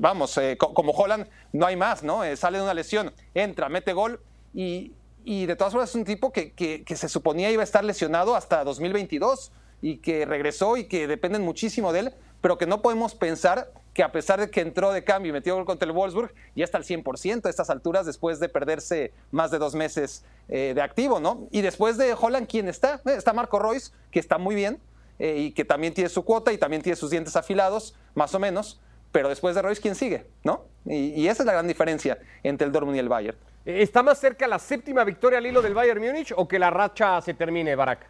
vamos, 0.00 0.36
eh, 0.38 0.56
co- 0.58 0.72
como 0.72 0.92
Holland, 0.92 1.26
no 1.52 1.66
hay 1.66 1.76
más, 1.76 2.02
¿no? 2.02 2.24
Eh, 2.24 2.34
sale 2.36 2.56
de 2.58 2.64
una 2.64 2.72
lesión, 2.74 3.12
entra, 3.34 3.68
mete 3.68 3.92
gol 3.92 4.20
y, 4.54 4.92
y 5.26 5.44
de 5.46 5.56
todas 5.56 5.72
formas 5.74 5.90
es 5.90 5.94
un 5.96 6.04
tipo 6.04 6.32
que, 6.32 6.52
que- 6.52 6.84
se 6.96 7.08
suponía 7.08 7.50
iba 7.50 7.62
a 7.62 7.64
estar 7.64 7.84
lesionado 7.84 8.36
hasta 8.36 8.62
2022 8.64 9.50
y 9.82 9.98
que 9.98 10.24
regresó 10.24 10.76
y 10.76 10.84
que 10.84 11.06
dependen 11.08 11.42
muchísimo 11.42 11.92
de 11.92 11.98
él, 12.00 12.14
pero 12.40 12.56
que 12.56 12.66
no 12.66 12.80
podemos 12.80 13.14
pensar 13.14 13.70
que 13.92 14.02
a 14.02 14.12
pesar 14.12 14.38
de 14.38 14.50
que 14.50 14.60
entró 14.60 14.92
de 14.92 15.02
cambio 15.04 15.30
y 15.30 15.32
metió 15.32 15.54
gol 15.56 15.64
contra 15.64 15.86
el 15.86 15.92
Wolfsburg, 15.92 16.32
ya 16.54 16.64
está 16.64 16.78
al 16.78 16.84
100% 16.84 17.46
a 17.46 17.50
estas 17.50 17.70
alturas 17.70 18.06
después 18.06 18.38
de 18.40 18.48
perderse 18.48 19.12
más 19.32 19.50
de 19.50 19.58
dos 19.58 19.74
meses 19.74 20.22
eh, 20.48 20.72
de 20.74 20.80
activo, 20.82 21.18
¿no? 21.18 21.48
Y 21.50 21.62
después 21.62 21.96
de 21.98 22.14
Holland, 22.18 22.46
¿quién 22.46 22.68
está? 22.68 23.00
Eh, 23.06 23.14
Está 23.16 23.32
Marco 23.32 23.58
Royce, 23.58 23.90
que 24.12 24.20
está 24.20 24.38
muy 24.38 24.54
bien 24.54 24.78
eh, 25.18 25.36
y 25.38 25.52
que 25.52 25.64
también 25.64 25.92
tiene 25.94 26.08
su 26.10 26.24
cuota 26.24 26.52
y 26.52 26.58
también 26.58 26.82
tiene 26.82 26.94
sus 26.96 27.10
dientes 27.10 27.34
afilados, 27.36 27.94
más 28.14 28.34
o 28.34 28.38
menos, 28.38 28.80
pero 29.12 29.28
después 29.30 29.54
de 29.54 29.62
Royce, 29.62 29.80
¿quién 29.80 29.94
sigue? 29.94 30.26
¿No? 30.44 30.66
Y, 30.84 31.20
y 31.20 31.28
esa 31.28 31.42
es 31.42 31.46
la 31.46 31.52
gran 31.54 31.66
diferencia 31.66 32.18
entre 32.42 32.66
el 32.66 32.72
Dortmund 32.72 32.96
y 32.96 33.00
el 33.00 33.08
Bayern. 33.08 33.38
¿Está 33.66 34.04
más 34.04 34.20
cerca 34.20 34.46
la 34.46 34.60
séptima 34.60 35.02
victoria 35.02 35.38
al 35.38 35.46
hilo 35.46 35.60
del 35.60 35.74
Bayern 35.74 36.00
Múnich 36.00 36.32
o 36.36 36.46
que 36.46 36.56
la 36.56 36.70
racha 36.70 37.20
se 37.20 37.34
termine, 37.34 37.74
Barak? 37.74 38.08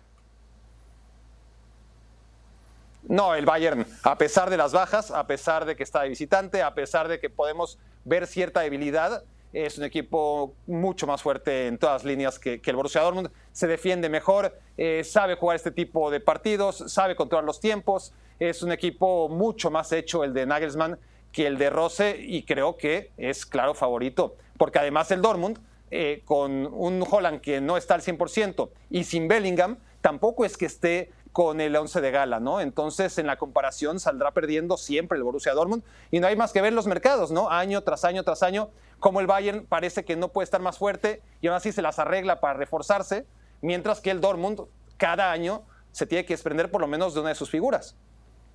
No, 3.09 3.35
el 3.35 3.47
Bayern, 3.47 3.87
a 4.03 4.19
pesar 4.19 4.51
de 4.51 4.59
las 4.59 4.73
bajas, 4.73 5.11
a 5.11 5.27
pesar 5.27 5.65
de 5.65 5.75
que 5.75 5.83
está 5.83 6.03
de 6.03 6.11
visitante, 6.11 6.63
a 6.63 6.75
pesar 6.75 7.09
de 7.09 7.19
que 7.19 7.31
podemos 7.31 7.79
ver 8.05 8.27
cierta 8.27 8.61
debilidad, 8.61 9.25
es 9.55 9.79
un 9.79 9.85
equipo 9.85 10.55
mucho 10.67 11.07
más 11.07 11.23
fuerte 11.23 11.69
en 11.69 11.79
todas 11.79 12.03
las 12.03 12.05
líneas 12.05 12.39
que, 12.39 12.61
que 12.61 12.69
el 12.69 12.77
Borussia 12.77 13.01
Dortmund. 13.01 13.31
Se 13.53 13.67
defiende 13.67 14.11
mejor, 14.11 14.59
eh, 14.77 15.05
sabe 15.05 15.37
jugar 15.37 15.57
este 15.57 15.71
tipo 15.71 16.11
de 16.11 16.21
partidos, 16.21 16.85
sabe 16.89 17.17
controlar 17.17 17.47
los 17.47 17.61
tiempos. 17.61 18.13
Es 18.39 18.63
un 18.63 18.73
equipo 18.73 19.31
mucho 19.31 19.71
más 19.71 19.91
hecho 19.93 20.23
el 20.23 20.35
de 20.35 20.45
Nagelsmann 20.45 20.99
que 21.33 21.47
el 21.47 21.57
de 21.57 21.71
Rose 21.71 22.17
y 22.19 22.43
creo 22.43 22.77
que 22.77 23.13
es 23.17 23.47
claro 23.47 23.73
favorito. 23.75 24.37
Porque 24.59 24.79
además 24.79 25.11
el 25.11 25.23
Dortmund, 25.23 25.59
eh, 25.91 26.23
con 26.25 26.67
un 26.67 27.05
Holland 27.09 27.41
que 27.41 27.61
no 27.61 27.77
está 27.77 27.95
al 27.95 28.03
100% 28.03 28.71
y 28.91 29.05
sin 29.05 29.29
Bellingham, 29.29 29.79
tampoco 30.01 30.45
es 30.45 30.57
que 30.57 30.67
esté 30.67 31.13
con 31.37 31.61
el 31.61 31.77
11 31.77 32.01
de 32.01 32.11
gala, 32.11 32.41
¿no? 32.41 32.63
Entonces, 32.63 33.19
en 33.19 33.27
la 33.27 33.37
comparación 33.37 34.01
saldrá 34.01 34.31
perdiendo 34.31 34.79
siempre 34.79 35.19
el 35.19 35.23
Borussia 35.23 35.53
Dortmund 35.53 35.83
y 36.11 36.19
no 36.19 36.27
hay 36.27 36.35
más 36.35 36.53
que 36.53 36.63
ver 36.63 36.73
los 36.73 36.87
mercados, 36.87 37.31
¿no? 37.31 37.51
Año 37.51 37.83
tras 37.83 38.07
año 38.07 38.25
tras 38.25 38.43
año, 38.43 38.71
como 39.01 39.21
el 39.21 39.27
Bayern 39.27 39.67
parece 39.67 40.05
que 40.05 40.17
no 40.17 40.29
puede 40.29 40.45
estar 40.45 40.63
más 40.63 40.79
fuerte 40.79 41.21
y 41.43 41.49
aún 41.49 41.57
así 41.57 41.73
se 41.73 41.83
las 41.83 41.99
arregla 41.99 42.41
para 42.41 42.55
reforzarse, 42.55 43.27
mientras 43.61 44.01
que 44.01 44.11
el 44.11 44.23
Dortmund 44.23 44.63
cada 44.97 45.31
año 45.31 45.63
se 45.93 46.07
tiene 46.07 46.25
que 46.25 46.33
desprender 46.33 46.71
por 46.71 46.81
lo 46.81 46.87
menos 46.87 47.13
de 47.13 47.21
una 47.21 47.29
de 47.29 47.35
sus 47.35 47.51
figuras. 47.51 47.97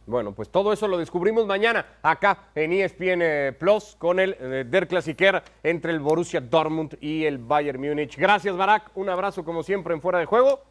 Bueno, 0.05 0.33
pues 0.33 0.49
todo 0.49 0.73
eso 0.73 0.87
lo 0.87 0.97
descubrimos 0.97 1.45
mañana 1.45 1.85
acá 2.01 2.49
en 2.55 2.73
ESPN 2.73 3.21
eh, 3.21 3.55
Plus 3.57 3.95
con 3.97 4.19
el 4.19 4.35
eh, 4.39 4.65
Der 4.67 4.87
Klassiker 4.87 5.43
entre 5.63 5.91
el 5.91 5.99
Borussia 5.99 6.41
Dortmund 6.41 6.97
y 6.99 7.25
el 7.25 7.37
Bayern 7.37 7.79
Múnich. 7.79 8.17
Gracias, 8.17 8.57
Barak. 8.57 8.91
Un 8.95 9.09
abrazo 9.09 9.45
como 9.45 9.63
siempre 9.63 9.93
en 9.93 10.01
Fuera 10.01 10.19
de 10.19 10.25
Juego. 10.25 10.61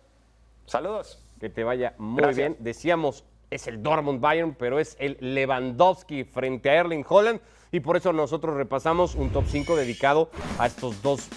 Saludos. 0.67 1.23
Que 1.41 1.49
te 1.49 1.65
vaya 1.65 1.95
muy 1.97 2.21
Gracias. 2.23 2.37
bien. 2.37 2.57
Decíamos, 2.59 3.25
es 3.51 3.67
el 3.67 3.83
Dortmund 3.83 4.21
Bayern, 4.21 4.55
pero 4.55 4.79
es 4.79 4.97
el 5.01 5.17
Lewandowski 5.21 6.25
frente 6.25 6.69
a 6.71 6.75
Erling 6.75 7.05
Holland. 7.09 7.41
Y 7.73 7.81
por 7.81 7.97
eso 7.97 8.13
nosotros 8.13 8.57
repasamos 8.57 9.15
un 9.15 9.31
top 9.31 9.45
5 9.49 9.77
dedicado 9.77 10.29
a 10.59 10.67
estos 10.67 11.01
dos 11.03 11.29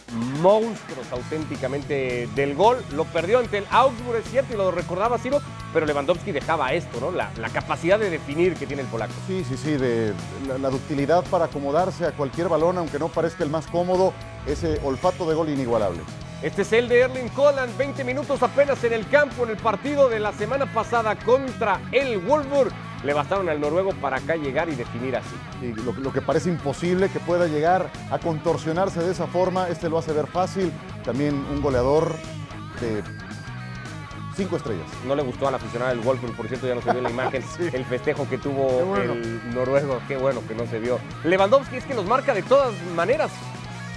monstruos 0.42 1.12
auténticamente 1.12 2.28
del 2.36 2.56
gol. 2.56 2.78
Lo 2.96 3.06
perdió 3.06 3.40
ante 3.40 3.60
el 3.60 3.66
Augsburg, 3.70 4.18
es 4.18 4.32
cierto, 4.32 4.54
y 4.54 4.58
lo 4.58 4.72
recordaba 4.72 5.20
Ciro, 5.20 5.40
pero 5.74 5.86
Lewandowski 5.86 6.32
dejaba 6.32 6.74
esto, 6.74 7.00
¿no? 7.00 7.12
La, 7.12 7.32
la 7.38 7.50
capacidad 7.50 8.00
de 8.00 8.10
definir 8.10 8.56
que 8.56 8.66
tiene 8.66 8.82
el 8.82 8.88
polaco. 8.88 9.13
Sí, 9.28 9.44
sí, 9.48 9.56
sí, 9.58 9.72
de 9.74 10.13
la, 10.48 10.58
la 10.58 10.70
ductilidad 10.70 11.24
para 11.25 11.46
acomodarse 11.46 12.06
a 12.06 12.12
cualquier 12.12 12.50
balón, 12.50 12.80
aunque 12.80 12.98
no 12.98 13.10
parezca 13.10 13.44
el 13.44 13.52
más 13.52 13.68
cómodo, 13.68 14.12
ese 14.48 14.80
olfato 14.84 15.30
de 15.30 15.36
gol 15.36 15.50
inigualable. 15.50 16.00
Este 16.43 16.63
es 16.63 16.73
el 16.73 16.89
de 16.89 17.00
Erling 17.00 17.31
Holland, 17.38 17.77
20 17.77 18.03
minutos 18.03 18.43
apenas 18.43 18.83
en 18.83 18.91
el 18.91 19.07
campo 19.07 19.45
en 19.45 19.51
el 19.51 19.55
partido 19.55 20.09
de 20.09 20.19
la 20.19 20.33
semana 20.33 20.65
pasada 20.65 21.15
contra 21.15 21.79
el 21.93 22.19
Wolfsburg. 22.19 22.69
Le 23.05 23.13
bastaron 23.13 23.47
al 23.47 23.62
noruego 23.62 23.91
para 24.01 24.17
acá 24.17 24.35
llegar 24.35 24.67
y 24.67 24.75
definir 24.75 25.15
así. 25.15 25.35
Y 25.62 25.67
lo, 25.67 25.93
lo 25.93 26.12
que 26.12 26.21
parece 26.21 26.50
imposible 26.50 27.07
que 27.07 27.21
pueda 27.21 27.47
llegar 27.47 27.89
a 28.12 28.19
contorsionarse 28.19 29.00
de 29.00 29.13
esa 29.13 29.25
forma, 29.25 29.69
este 29.69 29.88
lo 29.88 29.97
hace 29.97 30.12
ver 30.12 30.27
fácil. 30.27 30.69
También 31.05 31.33
un 31.33 31.62
goleador 31.62 32.13
de 32.81 33.03
cinco 34.35 34.57
estrellas. 34.57 34.88
No 35.07 35.15
le 35.15 35.23
gustó 35.23 35.47
al 35.47 35.55
aficionado 35.55 35.91
del 35.95 36.01
Wolfsburg, 36.01 36.35
por 36.35 36.50
cierto, 36.50 36.67
ya 36.67 36.75
no 36.75 36.81
se 36.81 36.91
vio 36.91 36.97
en 36.97 37.03
la 37.03 37.09
imagen 37.23 37.43
el 37.71 37.85
festejo 37.85 38.27
que 38.29 38.38
tuvo 38.38 38.67
bueno. 38.85 39.13
el 39.13 39.55
noruego. 39.55 40.01
Qué 40.09 40.17
bueno 40.17 40.41
que 40.45 40.55
no 40.55 40.67
se 40.67 40.79
vio. 40.79 41.00
Lewandowski 41.23 41.77
es 41.77 41.85
que 41.85 41.93
los 41.93 42.05
marca 42.05 42.33
de 42.33 42.43
todas 42.43 42.73
maneras. 42.97 43.31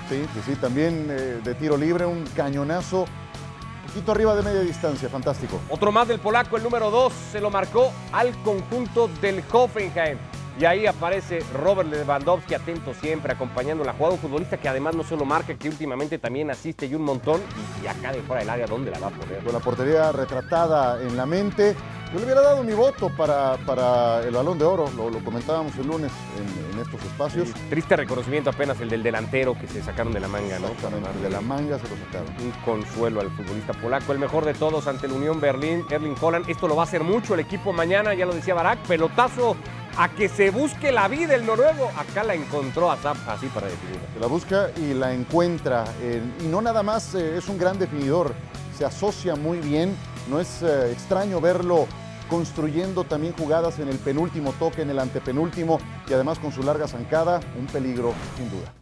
Sí, 0.08 0.24
sí, 0.34 0.40
sí, 0.46 0.56
también 0.56 1.06
eh, 1.10 1.40
de 1.42 1.54
tiro 1.54 1.76
libre, 1.76 2.06
un 2.06 2.24
cañonazo, 2.36 3.02
un 3.02 3.88
poquito 3.88 4.12
arriba 4.12 4.36
de 4.36 4.42
media 4.42 4.60
distancia, 4.60 5.08
fantástico. 5.08 5.60
Otro 5.68 5.90
más 5.90 6.06
del 6.06 6.20
polaco, 6.20 6.56
el 6.56 6.62
número 6.62 6.90
2, 6.90 7.12
se 7.32 7.40
lo 7.40 7.50
marcó 7.50 7.92
al 8.12 8.30
conjunto 8.42 9.08
del 9.20 9.42
Hoffenheim. 9.52 10.18
Y 10.58 10.64
ahí 10.64 10.86
aparece 10.86 11.40
Robert 11.52 11.90
Lewandowski, 11.90 12.54
atento 12.54 12.94
siempre, 12.94 13.32
acompañando 13.32 13.84
la 13.84 13.92
jugada. 13.92 14.14
Un 14.14 14.20
futbolista 14.20 14.56
que 14.56 14.68
además 14.68 14.94
no 14.94 15.04
solo 15.04 15.26
marca, 15.26 15.54
que 15.54 15.68
últimamente 15.68 16.18
también 16.18 16.50
asiste 16.50 16.86
y 16.86 16.94
un 16.94 17.02
montón. 17.02 17.42
Y, 17.82 17.84
y 17.84 17.88
acá 17.88 18.10
de 18.10 18.22
fuera 18.22 18.40
del 18.40 18.48
área, 18.48 18.66
¿dónde 18.66 18.90
la 18.90 18.98
va 18.98 19.08
a 19.08 19.10
poner? 19.10 19.44
Con 19.44 19.52
la 19.52 19.58
portería 19.58 20.12
retratada 20.12 21.02
en 21.02 21.14
la 21.14 21.26
mente. 21.26 21.76
Yo 22.12 22.20
le 22.20 22.24
hubiera 22.24 22.40
dado 22.40 22.62
mi 22.62 22.72
voto 22.72 23.10
para, 23.10 23.56
para 23.66 24.20
el 24.22 24.30
balón 24.32 24.58
de 24.58 24.64
oro, 24.64 24.88
lo, 24.96 25.10
lo 25.10 25.18
comentábamos 25.24 25.76
el 25.76 25.88
lunes 25.88 26.12
en, 26.38 26.74
en 26.74 26.80
estos 26.80 27.02
espacios. 27.02 27.48
Triste 27.68 27.96
reconocimiento 27.96 28.50
apenas 28.50 28.80
el 28.80 28.88
del 28.88 29.02
delantero 29.02 29.58
que 29.58 29.66
se 29.66 29.82
sacaron 29.82 30.12
de 30.12 30.20
la 30.20 30.28
manga, 30.28 30.58
¿no? 30.60 30.68
Exactamente, 30.68 31.18
de 31.20 31.30
la 31.30 31.40
manga 31.40 31.78
se 31.78 31.88
lo 31.88 31.96
sacaron. 32.06 32.28
un 32.40 32.52
consuelo 32.64 33.20
al 33.20 33.30
futbolista 33.30 33.72
polaco, 33.74 34.12
el 34.12 34.18
mejor 34.20 34.44
de 34.44 34.54
todos 34.54 34.86
ante 34.86 35.06
el 35.06 35.12
Unión 35.12 35.40
Berlín, 35.40 35.84
Erling 35.90 36.14
Holland. 36.20 36.48
Esto 36.48 36.68
lo 36.68 36.76
va 36.76 36.84
a 36.84 36.86
hacer 36.86 37.02
mucho 37.02 37.34
el 37.34 37.40
equipo 37.40 37.72
mañana, 37.72 38.14
ya 38.14 38.24
lo 38.24 38.32
decía 38.34 38.54
Barak, 38.54 38.78
pelotazo 38.86 39.56
a 39.98 40.08
que 40.08 40.28
se 40.28 40.50
busque 40.50 40.92
la 40.92 41.08
vida 41.08 41.34
el 41.34 41.44
noruego. 41.44 41.90
Acá 41.98 42.22
la 42.22 42.34
encontró 42.34 42.90
a 42.90 42.96
Zap 42.96 43.16
así 43.28 43.46
para 43.48 43.66
definirla. 43.66 44.08
Se 44.14 44.20
la 44.20 44.26
busca 44.28 44.70
y 44.76 44.94
la 44.94 45.12
encuentra. 45.12 45.84
eh, 46.00 46.22
y 46.40 46.44
no 46.44 46.62
nada 46.62 46.82
más 46.82 47.14
eh, 47.14 47.36
es 47.36 47.48
un 47.48 47.58
gran 47.58 47.78
definidor, 47.78 48.32
se 48.78 48.84
asocia 48.84 49.34
muy 49.34 49.58
bien. 49.58 49.96
No 50.28 50.40
es 50.40 50.62
eh, 50.62 50.92
extraño 50.92 51.40
verlo 51.40 51.86
construyendo 52.28 53.04
también 53.04 53.34
jugadas 53.34 53.78
en 53.78 53.88
el 53.88 53.98
penúltimo 53.98 54.52
toque, 54.58 54.82
en 54.82 54.90
el 54.90 54.98
antepenúltimo 54.98 55.78
y 56.08 56.12
además 56.12 56.38
con 56.38 56.52
su 56.52 56.62
larga 56.62 56.88
zancada, 56.88 57.40
un 57.58 57.66
peligro 57.66 58.12
sin 58.36 58.50
duda. 58.50 58.72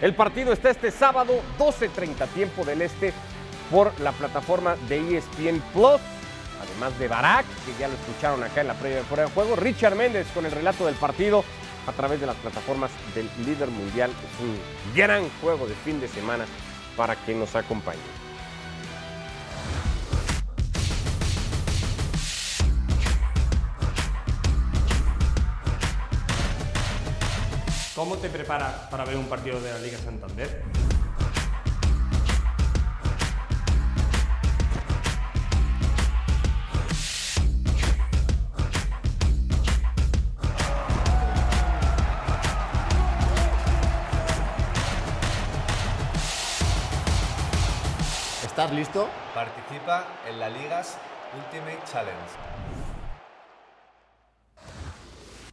El 0.00 0.14
partido 0.14 0.52
está 0.52 0.70
este 0.70 0.90
sábado, 0.90 1.32
12.30 1.58 2.28
tiempo 2.28 2.64
del 2.64 2.82
este, 2.82 3.14
por 3.70 3.98
la 4.00 4.12
plataforma 4.12 4.76
de 4.88 5.16
ESPN 5.16 5.62
Plus. 5.72 6.00
además 6.62 6.98
de 6.98 7.08
Barak, 7.08 7.46
que 7.64 7.80
ya 7.80 7.88
lo 7.88 7.94
escucharon 7.94 8.42
acá 8.42 8.60
en 8.60 8.68
la 8.68 8.74
previa 8.74 8.98
de 8.98 9.04
fuera 9.04 9.24
de 9.24 9.30
juego, 9.30 9.56
Richard 9.56 9.96
Méndez 9.96 10.26
con 10.34 10.44
el 10.44 10.52
relato 10.52 10.84
del 10.84 10.94
partido 10.96 11.44
a 11.86 11.92
través 11.92 12.20
de 12.20 12.26
las 12.26 12.36
plataformas 12.36 12.90
del 13.14 13.28
líder 13.44 13.68
mundial. 13.68 14.10
Es 14.10 14.40
un 14.42 14.94
gran 14.94 15.28
juego 15.40 15.66
de 15.66 15.74
fin 15.74 16.00
de 16.00 16.08
semana 16.08 16.44
para 16.96 17.16
que 17.16 17.34
nos 17.34 17.54
acompañe. 17.54 18.25
¿Cómo 27.96 28.18
te 28.18 28.28
preparas 28.28 28.74
para 28.90 29.06
ver 29.06 29.16
un 29.16 29.24
partido 29.24 29.58
de 29.58 29.72
la 29.72 29.78
Liga 29.78 29.96
Santander? 29.96 30.62
¿Estás 48.44 48.72
listo? 48.72 49.08
Participa 49.34 50.04
en 50.28 50.38
la 50.38 50.50
Ligas 50.50 50.98
Ultimate 51.34 51.80
Challenge. 51.90 52.55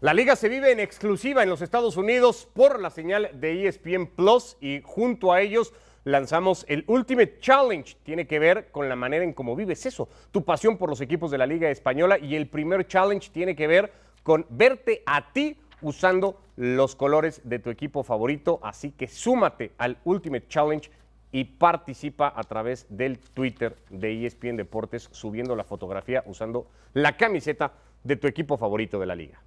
La 0.03 0.13
liga 0.13 0.36
se 0.36 0.50
vive 0.50 0.69
en 0.69 0.81
exclusiva 0.81 1.43
en 1.43 1.50
los 1.50 1.62
Estados 1.62 1.95
Unidos 1.95 2.45
por 2.53 2.81
la 2.81 2.89
señal 2.89 3.29
de 3.36 3.65
ESPN 3.65 4.07
Plus 4.07 4.57
y 4.60 4.81
junto 4.83 5.31
a 5.31 5.39
ellos 5.39 5.74
lanzamos 6.03 6.65
el 6.67 6.83
Ultimate 6.88 7.39
Challenge. 7.39 7.95
Tiene 8.03 8.27
que 8.27 8.38
ver 8.38 8.69
con 8.72 8.89
la 8.89 8.98
manera 8.98 9.24
en 9.24 9.31
cómo 9.31 9.55
vives 9.55 9.86
eso, 9.86 10.10
tu 10.31 10.43
pasión 10.43 10.77
por 10.77 10.89
los 10.89 11.00
equipos 11.00 11.31
de 11.31 11.38
la 11.38 11.45
Liga 11.45 11.69
Española 11.69 12.19
y 12.19 12.36
el 12.36 12.50
primer 12.50 12.86
challenge 12.86 13.29
tiene 13.31 13.55
que 13.55 13.65
ver 13.65 13.93
con 14.24 14.45
verte 14.50 15.03
a 15.05 15.31
ti 15.31 15.57
usando 15.81 16.38
los 16.57 16.98
colores 16.98 17.39
de 17.45 17.60
tu 17.60 17.69
equipo 17.69 18.03
favorito. 18.03 18.60
Así 18.62 18.91
que 18.91 19.07
súmate 19.07 19.72
al 19.77 20.00
Ultimate 20.03 20.50
Challenge 20.50 20.91
y 21.31 21.45
participa 21.45 22.33
a 22.36 22.43
través 22.43 22.88
del 22.89 23.19
Twitter 23.19 23.77
de 23.89 24.25
ESPN 24.25 24.57
Deportes 24.57 25.07
subiendo 25.13 25.55
la 25.55 25.63
fotografía 25.63 26.25
usando 26.25 26.67
la 26.91 27.15
camiseta 27.15 27.72
de 28.03 28.17
tu 28.17 28.27
equipo 28.27 28.57
favorito 28.57 29.00
de 29.00 29.05
la 29.05 29.15
liga. 29.15 29.41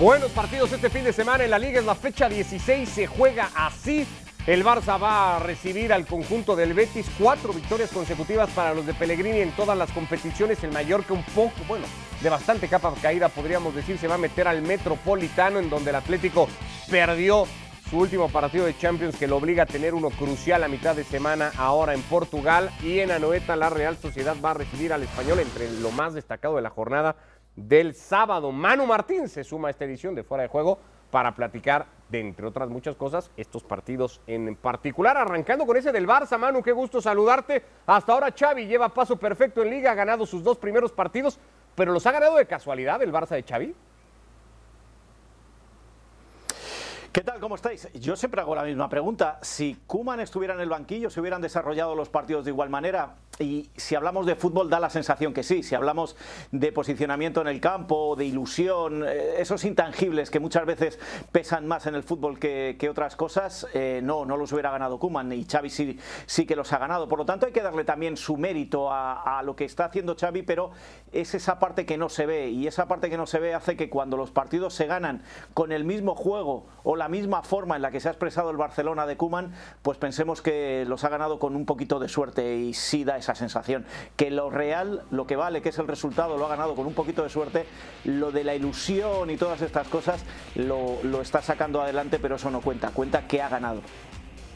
Buenos 0.00 0.30
partidos 0.30 0.72
este 0.72 0.88
fin 0.88 1.04
de 1.04 1.12
semana 1.12 1.44
en 1.44 1.50
la 1.50 1.58
liga, 1.58 1.78
es 1.78 1.84
la 1.84 1.94
fecha 1.94 2.26
16, 2.26 2.88
se 2.88 3.06
juega 3.06 3.50
así. 3.54 4.06
El 4.46 4.64
Barça 4.64 4.98
va 4.98 5.36
a 5.36 5.38
recibir 5.40 5.92
al 5.92 6.06
conjunto 6.06 6.56
del 6.56 6.72
Betis 6.72 7.06
cuatro 7.18 7.52
victorias 7.52 7.90
consecutivas 7.90 8.48
para 8.52 8.72
los 8.72 8.86
de 8.86 8.94
Pellegrini 8.94 9.40
en 9.40 9.52
todas 9.52 9.76
las 9.76 9.92
competiciones. 9.92 10.64
El 10.64 10.72
Mallorca 10.72 11.12
un 11.12 11.22
poco, 11.22 11.52
bueno, 11.68 11.84
de 12.22 12.30
bastante 12.30 12.66
capa 12.66 12.94
caída 13.02 13.28
podríamos 13.28 13.74
decir, 13.74 13.98
se 13.98 14.08
va 14.08 14.14
a 14.14 14.18
meter 14.18 14.48
al 14.48 14.62
Metropolitano 14.62 15.58
en 15.58 15.68
donde 15.68 15.90
el 15.90 15.96
Atlético 15.96 16.48
perdió 16.90 17.44
su 17.90 17.98
último 17.98 18.30
partido 18.30 18.64
de 18.64 18.78
Champions 18.78 19.16
que 19.16 19.26
lo 19.26 19.36
obliga 19.36 19.64
a 19.64 19.66
tener 19.66 19.92
uno 19.92 20.08
crucial 20.08 20.64
a 20.64 20.68
mitad 20.68 20.96
de 20.96 21.04
semana 21.04 21.52
ahora 21.58 21.92
en 21.92 22.00
Portugal 22.00 22.70
y 22.82 23.00
en 23.00 23.10
Anoeta 23.10 23.54
la 23.54 23.68
Real 23.68 23.98
Sociedad 23.98 24.36
va 24.42 24.52
a 24.52 24.54
recibir 24.54 24.94
al 24.94 25.02
español 25.02 25.40
entre 25.40 25.70
lo 25.70 25.90
más 25.90 26.14
destacado 26.14 26.56
de 26.56 26.62
la 26.62 26.70
jornada 26.70 27.16
del 27.56 27.94
sábado. 27.94 28.52
Manu 28.52 28.86
Martín 28.86 29.28
se 29.28 29.44
suma 29.44 29.68
a 29.68 29.70
esta 29.70 29.84
edición 29.84 30.14
de 30.14 30.24
Fuera 30.24 30.42
de 30.42 30.48
Juego 30.48 30.78
para 31.10 31.34
platicar 31.34 31.86
de, 32.08 32.20
entre 32.20 32.46
otras 32.46 32.68
muchas 32.68 32.96
cosas, 32.96 33.30
estos 33.36 33.62
partidos 33.62 34.20
en 34.26 34.54
particular. 34.56 35.16
Arrancando 35.16 35.66
con 35.66 35.76
ese 35.76 35.92
del 35.92 36.06
Barça, 36.06 36.38
Manu, 36.38 36.62
qué 36.62 36.72
gusto 36.72 37.00
saludarte. 37.00 37.62
Hasta 37.86 38.12
ahora 38.12 38.34
Xavi 38.36 38.66
lleva 38.66 38.88
paso 38.88 39.16
perfecto 39.16 39.62
en 39.62 39.70
liga, 39.70 39.90
ha 39.90 39.94
ganado 39.94 40.26
sus 40.26 40.42
dos 40.42 40.58
primeros 40.58 40.92
partidos, 40.92 41.38
pero 41.74 41.92
los 41.92 42.06
ha 42.06 42.12
ganado 42.12 42.36
de 42.36 42.46
casualidad 42.46 43.02
el 43.02 43.12
Barça 43.12 43.30
de 43.30 43.42
Xavi. 43.42 43.74
¿Qué 47.12 47.22
tal? 47.22 47.40
¿Cómo 47.40 47.56
estáis? 47.56 47.88
Yo 47.94 48.14
siempre 48.14 48.40
hago 48.40 48.54
la 48.54 48.62
misma 48.62 48.88
pregunta. 48.88 49.40
Si 49.42 49.76
Kuman 49.84 50.20
estuviera 50.20 50.54
en 50.54 50.60
el 50.60 50.68
banquillo, 50.68 51.10
¿se 51.10 51.20
hubieran 51.20 51.42
desarrollado 51.42 51.96
los 51.96 52.08
partidos 52.08 52.44
de 52.44 52.52
igual 52.52 52.70
manera? 52.70 53.16
Y 53.40 53.70
si 53.74 53.94
hablamos 53.94 54.26
de 54.26 54.36
fútbol, 54.36 54.68
da 54.68 54.78
la 54.78 54.90
sensación 54.90 55.32
que 55.32 55.42
sí. 55.42 55.62
Si 55.62 55.74
hablamos 55.74 56.14
de 56.52 56.72
posicionamiento 56.72 57.40
en 57.40 57.48
el 57.48 57.58
campo, 57.58 58.14
de 58.14 58.26
ilusión, 58.26 59.02
eh, 59.02 59.36
esos 59.38 59.64
intangibles 59.64 60.30
que 60.30 60.40
muchas 60.40 60.66
veces 60.66 60.98
pesan 61.32 61.66
más 61.66 61.86
en 61.86 61.94
el 61.94 62.02
fútbol 62.02 62.38
que, 62.38 62.76
otras 62.90 63.16
cosas, 63.16 63.66
eh, 63.72 64.00
no, 64.02 64.26
no 64.26 64.36
los 64.36 64.52
hubiera 64.52 64.70
ganado 64.70 64.98
Kuman. 64.98 65.32
Y 65.32 65.46
Xavi 65.46 65.70
sí, 65.70 65.98
sí 66.26 66.44
que 66.44 66.54
los 66.54 66.70
ha 66.74 66.78
ganado. 66.78 67.08
Por 67.08 67.18
lo 67.18 67.24
tanto, 67.24 67.46
hay 67.46 67.52
que 67.52 67.62
darle 67.62 67.84
también 67.84 68.18
su 68.18 68.36
mérito 68.36 68.92
a, 68.92 69.40
lo 69.42 69.56
que 69.56 69.64
está 69.64 69.86
haciendo 69.86 70.16
Xavi, 70.20 70.42
pero 70.42 70.72
es 71.10 71.34
esa 71.34 71.58
parte 71.58 71.86
que 71.86 71.96
no 71.96 72.10
se 72.10 72.26
ve. 72.26 72.50
Y 72.50 72.66
esa 72.66 72.88
parte 72.88 73.08
que 73.08 73.16
no 73.16 73.26
se 73.26 73.38
ve 73.38 73.54
hace 73.54 73.74
que 73.74 73.88
cuando 73.88 74.18
los 74.18 74.32
partidos 74.32 74.74
se 74.74 74.86
ganan 74.86 75.22
con 75.54 75.72
el 75.72 75.84
mismo 75.84 76.14
juego 76.14 76.66
o 76.82 76.94
la 76.94 77.08
misma 77.08 77.42
forma 77.42 77.76
en 77.76 77.82
la 77.82 77.90
que 77.90 78.00
se 78.00 78.08
ha 78.08 78.10
expresado 78.10 78.50
el 78.50 78.58
Barcelona 78.58 79.06
de 79.06 79.16
Kuman, 79.16 79.54
pues 79.80 79.96
pensemos 79.96 80.42
que 80.42 80.84
los 80.86 81.04
ha 81.04 81.08
ganado 81.08 81.38
con 81.38 81.56
un 81.56 81.64
poquito 81.64 81.98
de 81.98 82.08
suerte 82.08 82.56
y 82.56 82.74
sí 82.74 83.04
da 83.04 83.16
esa 83.16 83.29
sensación. 83.34 83.84
Que 84.16 84.30
lo 84.30 84.50
real, 84.50 85.04
lo 85.10 85.26
que 85.26 85.36
vale, 85.36 85.62
que 85.62 85.70
es 85.70 85.78
el 85.78 85.88
resultado, 85.88 86.36
lo 86.36 86.46
ha 86.46 86.48
ganado 86.48 86.74
con 86.74 86.86
un 86.86 86.94
poquito 86.94 87.22
de 87.22 87.30
suerte. 87.30 87.66
Lo 88.04 88.32
de 88.32 88.44
la 88.44 88.54
ilusión 88.54 89.30
y 89.30 89.36
todas 89.36 89.62
estas 89.62 89.88
cosas 89.88 90.24
lo, 90.54 90.98
lo 91.02 91.20
está 91.20 91.42
sacando 91.42 91.80
adelante, 91.80 92.18
pero 92.18 92.36
eso 92.36 92.50
no 92.50 92.60
cuenta. 92.60 92.90
Cuenta 92.90 93.26
que 93.26 93.42
ha 93.42 93.48
ganado. 93.48 93.80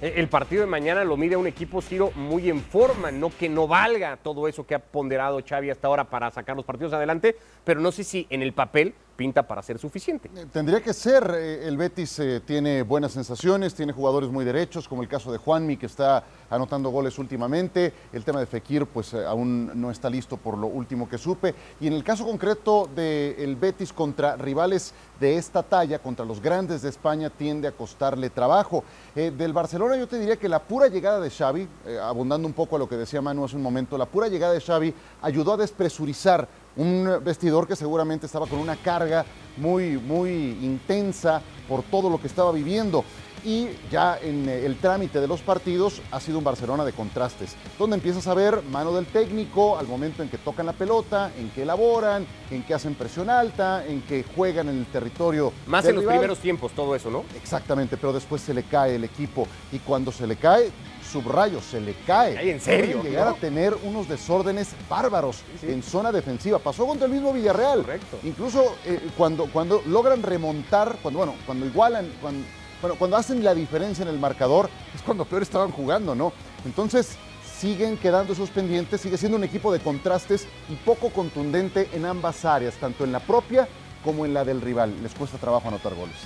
El 0.00 0.28
partido 0.28 0.60
de 0.60 0.66
mañana 0.66 1.04
lo 1.04 1.16
mide 1.16 1.36
un 1.36 1.46
equipo 1.46 1.80
Ciro 1.80 2.10
muy 2.14 2.50
en 2.50 2.60
forma, 2.60 3.10
no 3.10 3.30
que 3.30 3.48
no 3.48 3.66
valga 3.66 4.18
todo 4.18 4.48
eso 4.48 4.66
que 4.66 4.74
ha 4.74 4.78
ponderado 4.78 5.40
Xavi 5.42 5.70
hasta 5.70 5.86
ahora 5.86 6.04
para 6.04 6.30
sacar 6.30 6.56
los 6.56 6.64
partidos 6.64 6.92
adelante, 6.92 7.36
pero 7.64 7.80
no 7.80 7.90
sé 7.90 8.04
si 8.04 8.26
en 8.28 8.42
el 8.42 8.52
papel 8.52 8.94
pinta 9.14 9.42
para 9.42 9.62
ser 9.62 9.78
suficiente. 9.78 10.30
Tendría 10.52 10.82
que 10.82 10.92
ser, 10.92 11.32
eh, 11.34 11.66
el 11.66 11.76
Betis 11.76 12.18
eh, 12.18 12.40
tiene 12.44 12.82
buenas 12.82 13.12
sensaciones, 13.12 13.74
tiene 13.74 13.92
jugadores 13.92 14.30
muy 14.30 14.44
derechos, 14.44 14.88
como 14.88 15.02
el 15.02 15.08
caso 15.08 15.32
de 15.32 15.38
Juanmi, 15.38 15.76
que 15.76 15.86
está 15.86 16.24
anotando 16.50 16.90
goles 16.90 17.18
últimamente, 17.18 17.92
el 18.12 18.24
tema 18.24 18.40
de 18.40 18.46
Fekir, 18.46 18.86
pues 18.86 19.14
eh, 19.14 19.24
aún 19.24 19.70
no 19.80 19.90
está 19.90 20.10
listo 20.10 20.36
por 20.36 20.58
lo 20.58 20.66
último 20.66 21.08
que 21.08 21.18
supe, 21.18 21.54
y 21.80 21.86
en 21.86 21.92
el 21.92 22.04
caso 22.04 22.24
concreto 22.24 22.88
del 22.94 23.56
Betis 23.56 23.92
contra 23.92 24.36
rivales 24.36 24.92
de 25.20 25.36
esta 25.36 25.62
talla, 25.62 26.00
contra 26.00 26.24
los 26.24 26.40
grandes 26.40 26.82
de 26.82 26.88
España, 26.88 27.30
tiende 27.30 27.68
a 27.68 27.72
costarle 27.72 28.30
trabajo. 28.30 28.84
del 29.14 29.52
Barcelona 29.52 29.96
yo 29.96 30.08
te 30.08 30.18
diría 30.18 30.36
que 30.36 30.48
la 30.48 30.60
pura 30.60 30.88
llegada 30.88 31.20
de 31.20 31.30
Xavi, 31.30 31.68
abundando 32.02 32.48
un 32.48 32.54
poco 32.54 32.76
a 32.76 32.78
lo 32.78 32.88
que 32.88 32.96
decía 32.96 33.22
Manu 33.22 33.44
hace 33.44 33.56
un 33.56 33.62
momento, 33.62 33.96
la 33.96 34.06
pura 34.06 34.28
llegada 34.28 34.52
de 34.52 34.60
Xavi 34.60 34.92
ayudó 35.22 35.52
a 35.52 35.56
despresurizar 35.56 36.48
un 36.76 37.20
vestidor 37.22 37.66
que 37.66 37.76
seguramente 37.76 38.26
estaba 38.26 38.46
con 38.46 38.58
una 38.58 38.76
carga 38.76 39.24
muy, 39.56 39.98
muy 39.98 40.30
intensa 40.62 41.42
por 41.68 41.82
todo 41.82 42.10
lo 42.10 42.20
que 42.20 42.26
estaba 42.26 42.52
viviendo. 42.52 43.04
Y 43.44 43.68
ya 43.90 44.18
en 44.22 44.48
eh, 44.48 44.64
el 44.64 44.78
trámite 44.78 45.20
de 45.20 45.28
los 45.28 45.42
partidos 45.42 46.00
ha 46.10 46.18
sido 46.18 46.38
un 46.38 46.44
Barcelona 46.44 46.82
de 46.82 46.92
contrastes, 46.92 47.56
donde 47.78 47.96
empiezas 47.96 48.26
a 48.26 48.32
ver 48.32 48.62
mano 48.62 48.92
del 48.94 49.04
técnico 49.04 49.76
al 49.76 49.86
momento 49.86 50.22
en 50.22 50.30
que 50.30 50.38
tocan 50.38 50.64
la 50.64 50.72
pelota, 50.72 51.30
en 51.38 51.50
que 51.50 51.62
elaboran, 51.62 52.26
en 52.50 52.62
que 52.62 52.72
hacen 52.72 52.94
presión 52.94 53.28
alta, 53.28 53.84
en 53.86 54.00
que 54.00 54.24
juegan 54.34 54.70
en 54.70 54.78
el 54.78 54.86
territorio. 54.86 55.52
Más 55.66 55.84
en 55.84 55.96
los 55.96 56.04
primeros 56.04 56.38
tiempos, 56.38 56.72
todo 56.72 56.94
eso, 56.94 57.10
¿no? 57.10 57.24
Exactamente, 57.36 57.98
pero 57.98 58.14
después 58.14 58.40
se 58.40 58.54
le 58.54 58.62
cae 58.62 58.94
el 58.94 59.04
equipo 59.04 59.46
y 59.72 59.78
cuando 59.78 60.10
se 60.10 60.26
le 60.26 60.36
cae, 60.36 60.72
subrayo, 61.14 61.60
se 61.60 61.80
le 61.80 61.94
cae. 62.04 62.50
¿En 62.50 62.60
serio? 62.60 62.96
Pueden 62.96 63.12
llegar 63.12 63.28
a 63.28 63.34
tener 63.34 63.76
unos 63.84 64.08
desórdenes 64.08 64.74
bárbaros 64.88 65.42
en 65.62 65.80
zona 65.80 66.10
defensiva. 66.10 66.58
Pasó 66.58 66.86
contra 66.86 67.06
el 67.06 67.12
mismo 67.12 67.32
Villarreal. 67.32 67.82
Correcto. 67.82 68.18
Incluso 68.24 68.74
eh, 68.84 69.10
cuando, 69.16 69.46
cuando 69.46 69.80
logran 69.86 70.24
remontar, 70.24 70.96
cuando, 71.02 71.18
bueno, 71.18 71.34
cuando 71.46 71.66
igualan, 71.66 72.10
cuando, 72.20 72.44
bueno, 72.80 72.96
cuando 72.98 73.16
hacen 73.16 73.44
la 73.44 73.54
diferencia 73.54 74.02
en 74.02 74.08
el 74.08 74.18
marcador, 74.18 74.68
es 74.92 75.02
cuando 75.02 75.24
peor 75.24 75.42
estaban 75.42 75.70
jugando, 75.70 76.16
¿no? 76.16 76.32
Entonces, 76.64 77.16
siguen 77.60 77.96
quedando 77.96 78.32
esos 78.32 78.50
pendientes, 78.50 79.00
sigue 79.00 79.16
siendo 79.16 79.38
un 79.38 79.44
equipo 79.44 79.72
de 79.72 79.78
contrastes 79.78 80.48
y 80.68 80.74
poco 80.74 81.10
contundente 81.10 81.88
en 81.92 82.06
ambas 82.06 82.44
áreas, 82.44 82.74
tanto 82.74 83.04
en 83.04 83.12
la 83.12 83.20
propia 83.20 83.68
como 84.02 84.26
en 84.26 84.34
la 84.34 84.44
del 84.44 84.60
rival. 84.60 84.92
Les 85.00 85.14
cuesta 85.14 85.38
trabajo 85.38 85.68
anotar 85.68 85.94
goles 85.94 86.16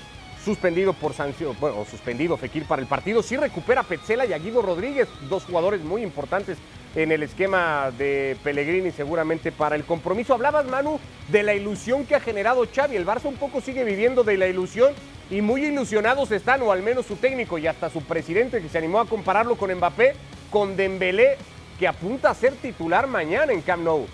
suspendido 0.45 0.93
por 0.93 1.15
sanción, 1.15 1.57
bueno, 1.61 1.85
suspendido 1.91 2.37
Fekir 2.37 2.65
para 2.65 2.81
el 2.81 2.89
partido. 2.89 3.23
Sí 3.23 3.37
recupera 3.37 3.83
Petzela 3.83 4.27
y 4.27 4.33
a 4.33 4.39
Rodríguez, 4.39 5.09
dos 5.29 5.45
jugadores 5.45 5.83
muy 5.83 6.03
importantes 6.03 6.59
en 6.95 7.13
el 7.13 7.23
esquema 7.23 7.91
de 7.97 8.37
Pellegrini 8.43 8.91
seguramente 8.91 9.53
para 9.53 9.77
el 9.77 9.85
compromiso. 9.85 10.35
Hablabas, 10.35 10.67
Manu, 10.67 10.99
de 11.29 11.43
la 11.43 11.55
ilusión 11.55 12.07
que 12.07 12.15
ha 12.15 12.21
generado 12.21 12.67
Xavi. 12.75 12.97
El 12.97 13.07
Barça 13.07 13.27
un 13.27 13.37
poco 13.37 13.61
sigue 13.61 13.85
viviendo 13.85 14.25
de 14.25 14.37
la 14.37 14.49
ilusión 14.49 14.93
y 15.31 15.43
muy 15.43 15.65
ilusionados 15.65 16.31
están, 16.31 16.63
o 16.63 16.73
al 16.73 16.83
menos 16.83 17.07
su 17.07 17.17
técnico 17.17 17.59
y 17.59 17.67
hasta 17.67 17.91
su 17.91 18.03
presidente 18.03 18.63
que 18.63 18.69
se 18.69 18.79
animó 18.79 19.01
a 19.01 19.07
compararlo 19.07 19.57
con 19.57 19.73
Mbappé, 19.73 20.15
con 20.51 20.77
Dembélé, 20.77 21.37
que 21.79 21.87
apunta 21.87 22.31
a 22.31 22.35
ser 22.35 22.55
titular 22.55 23.07
mañana 23.07 23.53
en 23.53 23.61
Camp 23.61 23.85
Nou. 23.85 24.07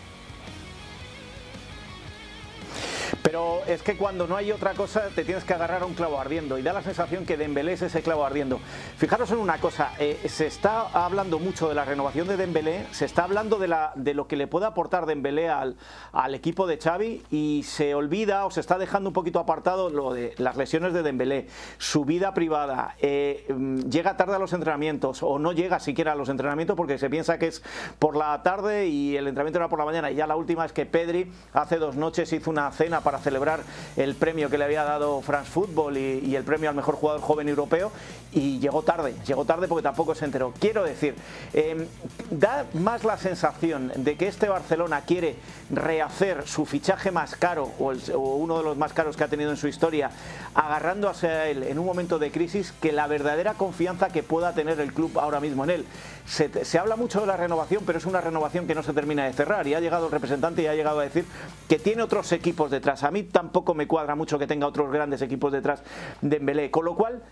Pero 3.34 3.62
es 3.66 3.82
que 3.82 3.96
cuando 3.96 4.28
no 4.28 4.36
hay 4.36 4.52
otra 4.52 4.74
cosa 4.74 5.08
te 5.12 5.24
tienes 5.24 5.42
que 5.42 5.52
agarrar 5.54 5.82
a 5.82 5.86
un 5.86 5.94
clavo 5.94 6.20
ardiendo. 6.20 6.56
Y 6.56 6.62
da 6.62 6.72
la 6.72 6.84
sensación 6.84 7.26
que 7.26 7.36
Dembélé 7.36 7.72
es 7.72 7.82
ese 7.82 8.00
clavo 8.00 8.24
ardiendo. 8.24 8.60
Fijaros 8.96 9.28
en 9.32 9.38
una 9.38 9.58
cosa, 9.58 9.90
eh, 9.98 10.20
se 10.28 10.46
está 10.46 10.82
hablando 10.82 11.40
mucho 11.40 11.68
de 11.68 11.74
la 11.74 11.84
renovación 11.84 12.28
de 12.28 12.36
Dembélé, 12.36 12.86
se 12.92 13.06
está 13.06 13.24
hablando 13.24 13.58
de, 13.58 13.66
la, 13.66 13.90
de 13.96 14.14
lo 14.14 14.28
que 14.28 14.36
le 14.36 14.46
puede 14.46 14.66
aportar 14.66 15.06
Dembélé 15.06 15.48
al, 15.48 15.74
al 16.12 16.36
equipo 16.36 16.68
de 16.68 16.78
Xavi 16.78 17.24
y 17.32 17.64
se 17.64 17.96
olvida 17.96 18.46
o 18.46 18.52
se 18.52 18.60
está 18.60 18.78
dejando 18.78 19.10
un 19.10 19.14
poquito 19.14 19.40
apartado 19.40 19.90
lo 19.90 20.12
de 20.12 20.36
las 20.38 20.56
lesiones 20.56 20.92
de 20.92 21.02
Dembélé, 21.02 21.48
su 21.78 22.04
vida 22.04 22.34
privada, 22.34 22.94
eh, 23.00 23.46
mm, 23.48 23.90
llega 23.90 24.16
tarde 24.16 24.36
a 24.36 24.38
los 24.38 24.52
entrenamientos 24.52 25.24
o 25.24 25.40
no 25.40 25.50
llega 25.50 25.80
siquiera 25.80 26.12
a 26.12 26.14
los 26.14 26.28
entrenamientos 26.28 26.76
porque 26.76 26.98
se 26.98 27.10
piensa 27.10 27.36
que 27.36 27.48
es 27.48 27.64
por 27.98 28.16
la 28.16 28.40
tarde 28.44 28.86
y 28.86 29.16
el 29.16 29.26
entrenamiento 29.26 29.58
era 29.58 29.68
por 29.68 29.80
la 29.80 29.86
mañana. 29.86 30.12
Y 30.12 30.14
ya 30.14 30.28
la 30.28 30.36
última 30.36 30.64
es 30.64 30.72
que 30.72 30.86
Pedri 30.86 31.32
hace 31.52 31.78
dos 31.78 31.96
noches 31.96 32.32
hizo 32.32 32.48
una 32.48 32.70
cena 32.70 33.00
para 33.00 33.23
celebrar 33.24 33.60
el 33.96 34.14
premio 34.14 34.48
que 34.50 34.58
le 34.58 34.64
había 34.64 34.84
dado 34.84 35.20
France 35.22 35.50
Football 35.50 35.96
y, 35.96 36.36
el 36.36 36.44
premio 36.44 36.68
al 36.68 36.76
mejor 36.76 36.94
jugador 36.94 37.22
joven 37.22 37.48
europeo 37.48 37.90
y 38.32 38.58
llegó 38.58 38.82
tarde, 38.82 39.14
llegó 39.26 39.44
tarde 39.44 39.66
porque 39.66 39.82
tampoco 39.82 40.14
se 40.14 40.24
enteró. 40.24 40.52
Quiero 40.60 40.84
decir, 40.84 41.14
em, 41.52 41.86
da 42.30 42.66
más 42.74 43.04
la 43.04 43.16
sensación 43.16 43.92
de 43.96 44.16
que 44.16 44.28
este 44.28 44.48
Barcelona 44.48 45.02
quiere 45.02 45.36
rehacer 45.70 46.46
su 46.46 46.66
fichaje 46.66 47.10
más 47.10 47.36
caro 47.36 47.70
o, 47.78 47.92
uno 48.18 48.58
de 48.58 48.64
los 48.64 48.76
más 48.76 48.92
caros 48.92 49.16
que 49.16 49.24
ha 49.24 49.28
tenido 49.28 49.50
en 49.50 49.56
su 49.56 49.68
historia, 49.68 50.10
agarrando 50.54 51.08
a 51.10 51.46
él 51.46 51.62
en 51.62 51.78
un 51.78 51.86
momento 51.86 52.18
de 52.18 52.30
crisis, 52.30 52.72
que 52.80 52.92
la 52.92 53.06
verdadera 53.06 53.54
confianza 53.54 54.08
que 54.08 54.22
pueda 54.22 54.54
tener 54.54 54.80
el 54.80 54.92
club 54.92 55.18
ahora 55.18 55.40
mismo 55.40 55.64
en 55.64 55.70
él. 55.70 55.86
Se, 56.26 56.64
se 56.64 56.78
habla 56.78 56.96
mucho 56.96 57.20
de 57.20 57.26
la 57.26 57.36
renovación, 57.36 57.82
pero 57.86 57.98
es 57.98 58.06
una 58.06 58.20
renovación 58.20 58.66
que 58.66 58.74
no 58.74 58.82
se 58.82 58.92
termina 58.92 59.24
de 59.24 59.32
cerrar 59.32 59.66
y 59.66 59.74
ha 59.74 59.80
llegado 59.80 60.06
el 60.06 60.12
representante 60.12 60.62
y 60.62 60.66
ha 60.66 60.74
llegado 60.74 61.00
a 61.00 61.04
decir 61.04 61.24
que 61.68 61.78
tiene 61.78 62.02
otros 62.02 62.32
equipos 62.32 62.70
detrás 62.70 62.94
a 63.02 63.10
mí 63.10 63.24
tampoco 63.24 63.74
me 63.74 63.86
cuadra 63.86 64.14
mucho 64.14 64.38
que 64.38 64.46
tenga 64.46 64.66
otros 64.66 64.90
grandes 64.92 65.22
equipos 65.22 65.52
detrás 65.52 65.82
de 66.20 66.36
Embelé. 66.36 66.70
Con 66.70 66.84
lo 66.84 66.94
cual, 66.94 67.22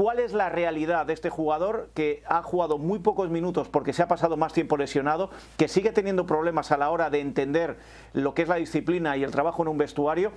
¿cuál 0.00 0.18
es 0.18 0.32
la 0.32 0.48
realidad 0.48 1.04
de 1.04 1.12
este 1.12 1.28
jugador 1.28 1.90
que 1.92 2.22
ha 2.26 2.42
jugado 2.42 2.78
muy 2.78 3.00
pocos 3.00 3.28
minutos 3.28 3.68
porque 3.68 3.92
se 3.92 4.02
ha 4.02 4.08
pasado 4.08 4.38
más 4.38 4.54
tiempo 4.54 4.78
lesionado, 4.78 5.28
que 5.58 5.68
sigue 5.68 5.92
teniendo 5.92 6.24
problemas 6.24 6.72
a 6.72 6.78
la 6.78 6.88
hora 6.88 7.10
de 7.10 7.20
entender 7.20 7.76
lo 8.14 8.32
que 8.32 8.40
es 8.40 8.48
la 8.48 8.54
disciplina 8.54 9.18
y 9.18 9.24
el 9.24 9.30
trabajo 9.30 9.60
en 9.60 9.68
un 9.68 9.76
vestuario? 9.76 10.32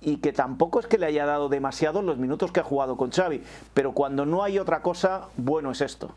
y 0.00 0.16
que 0.16 0.32
tampoco 0.32 0.80
es 0.80 0.88
que 0.88 0.98
le 0.98 1.06
haya 1.06 1.24
dado 1.24 1.48
demasiado 1.48 2.02
los 2.02 2.18
minutos 2.18 2.50
que 2.50 2.58
ha 2.60 2.64
jugado 2.64 2.96
con 2.96 3.12
Xavi, 3.12 3.42
pero 3.74 3.92
cuando 3.92 4.26
no 4.26 4.42
hay 4.42 4.58
otra 4.58 4.82
cosa, 4.82 5.28
bueno 5.36 5.70
es 5.70 5.80
esto 5.80 6.12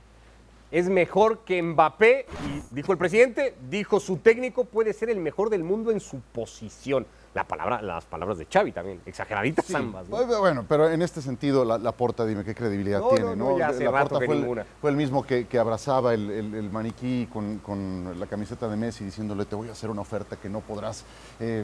es 0.72 0.90
mejor 0.90 1.40
que 1.46 1.62
Mbappé, 1.62 2.26
y 2.46 2.76
dijo 2.76 2.92
el 2.92 2.98
presidente, 2.98 3.56
dijo 3.70 4.00
su 4.00 4.18
técnico, 4.18 4.66
puede 4.66 4.94
ser 4.94 5.10
el 5.10 5.20
mejor 5.20 5.50
del 5.50 5.64
mundo 5.64 5.92
en 5.92 6.00
su 6.00 6.20
posición 6.32 7.08
la 7.34 7.44
palabra, 7.44 7.82
las 7.82 8.06
palabras 8.06 8.38
de 8.40 8.48
Xavi 8.52 8.72
también, 8.72 9.02
exageraditas 9.06 9.74
ambas. 9.76 10.08
Bueno, 10.10 10.66
pero 10.68 10.90
en 10.90 11.02
este 11.02 11.22
sentido, 11.22 11.64
la, 11.64 11.92
porta, 11.92 12.26
dime 12.26 12.44
qué 12.44 12.56
credibilidad 12.56 13.02
tiene, 13.14 13.36
¿no? 13.36 13.58
ya 13.58 13.68
hace 13.68 13.84
la 13.84 13.92
rato 13.92 14.20
fue, 14.20 14.36
ninguna. 14.36 14.62
El, 14.62 14.68
fue 14.82 14.90
el 14.90 14.96
mismo 14.96 15.24
que, 15.24 15.48
abrazaba 15.60 16.14
el, 16.14 16.70
maniquí 16.72 17.28
con, 17.32 18.20
la 18.20 18.26
camiseta 18.26 18.68
de 18.68 18.76
Messi 18.76 19.06
diciéndole 19.06 19.46
te 19.46 19.56
voy 19.56 19.70
a 19.70 19.74
hacer 19.74 19.90
una 19.90 20.02
oferta 20.02 20.36
que 20.36 20.50
no 20.50 20.62
podrás 20.62 21.04
eh, 21.40 21.64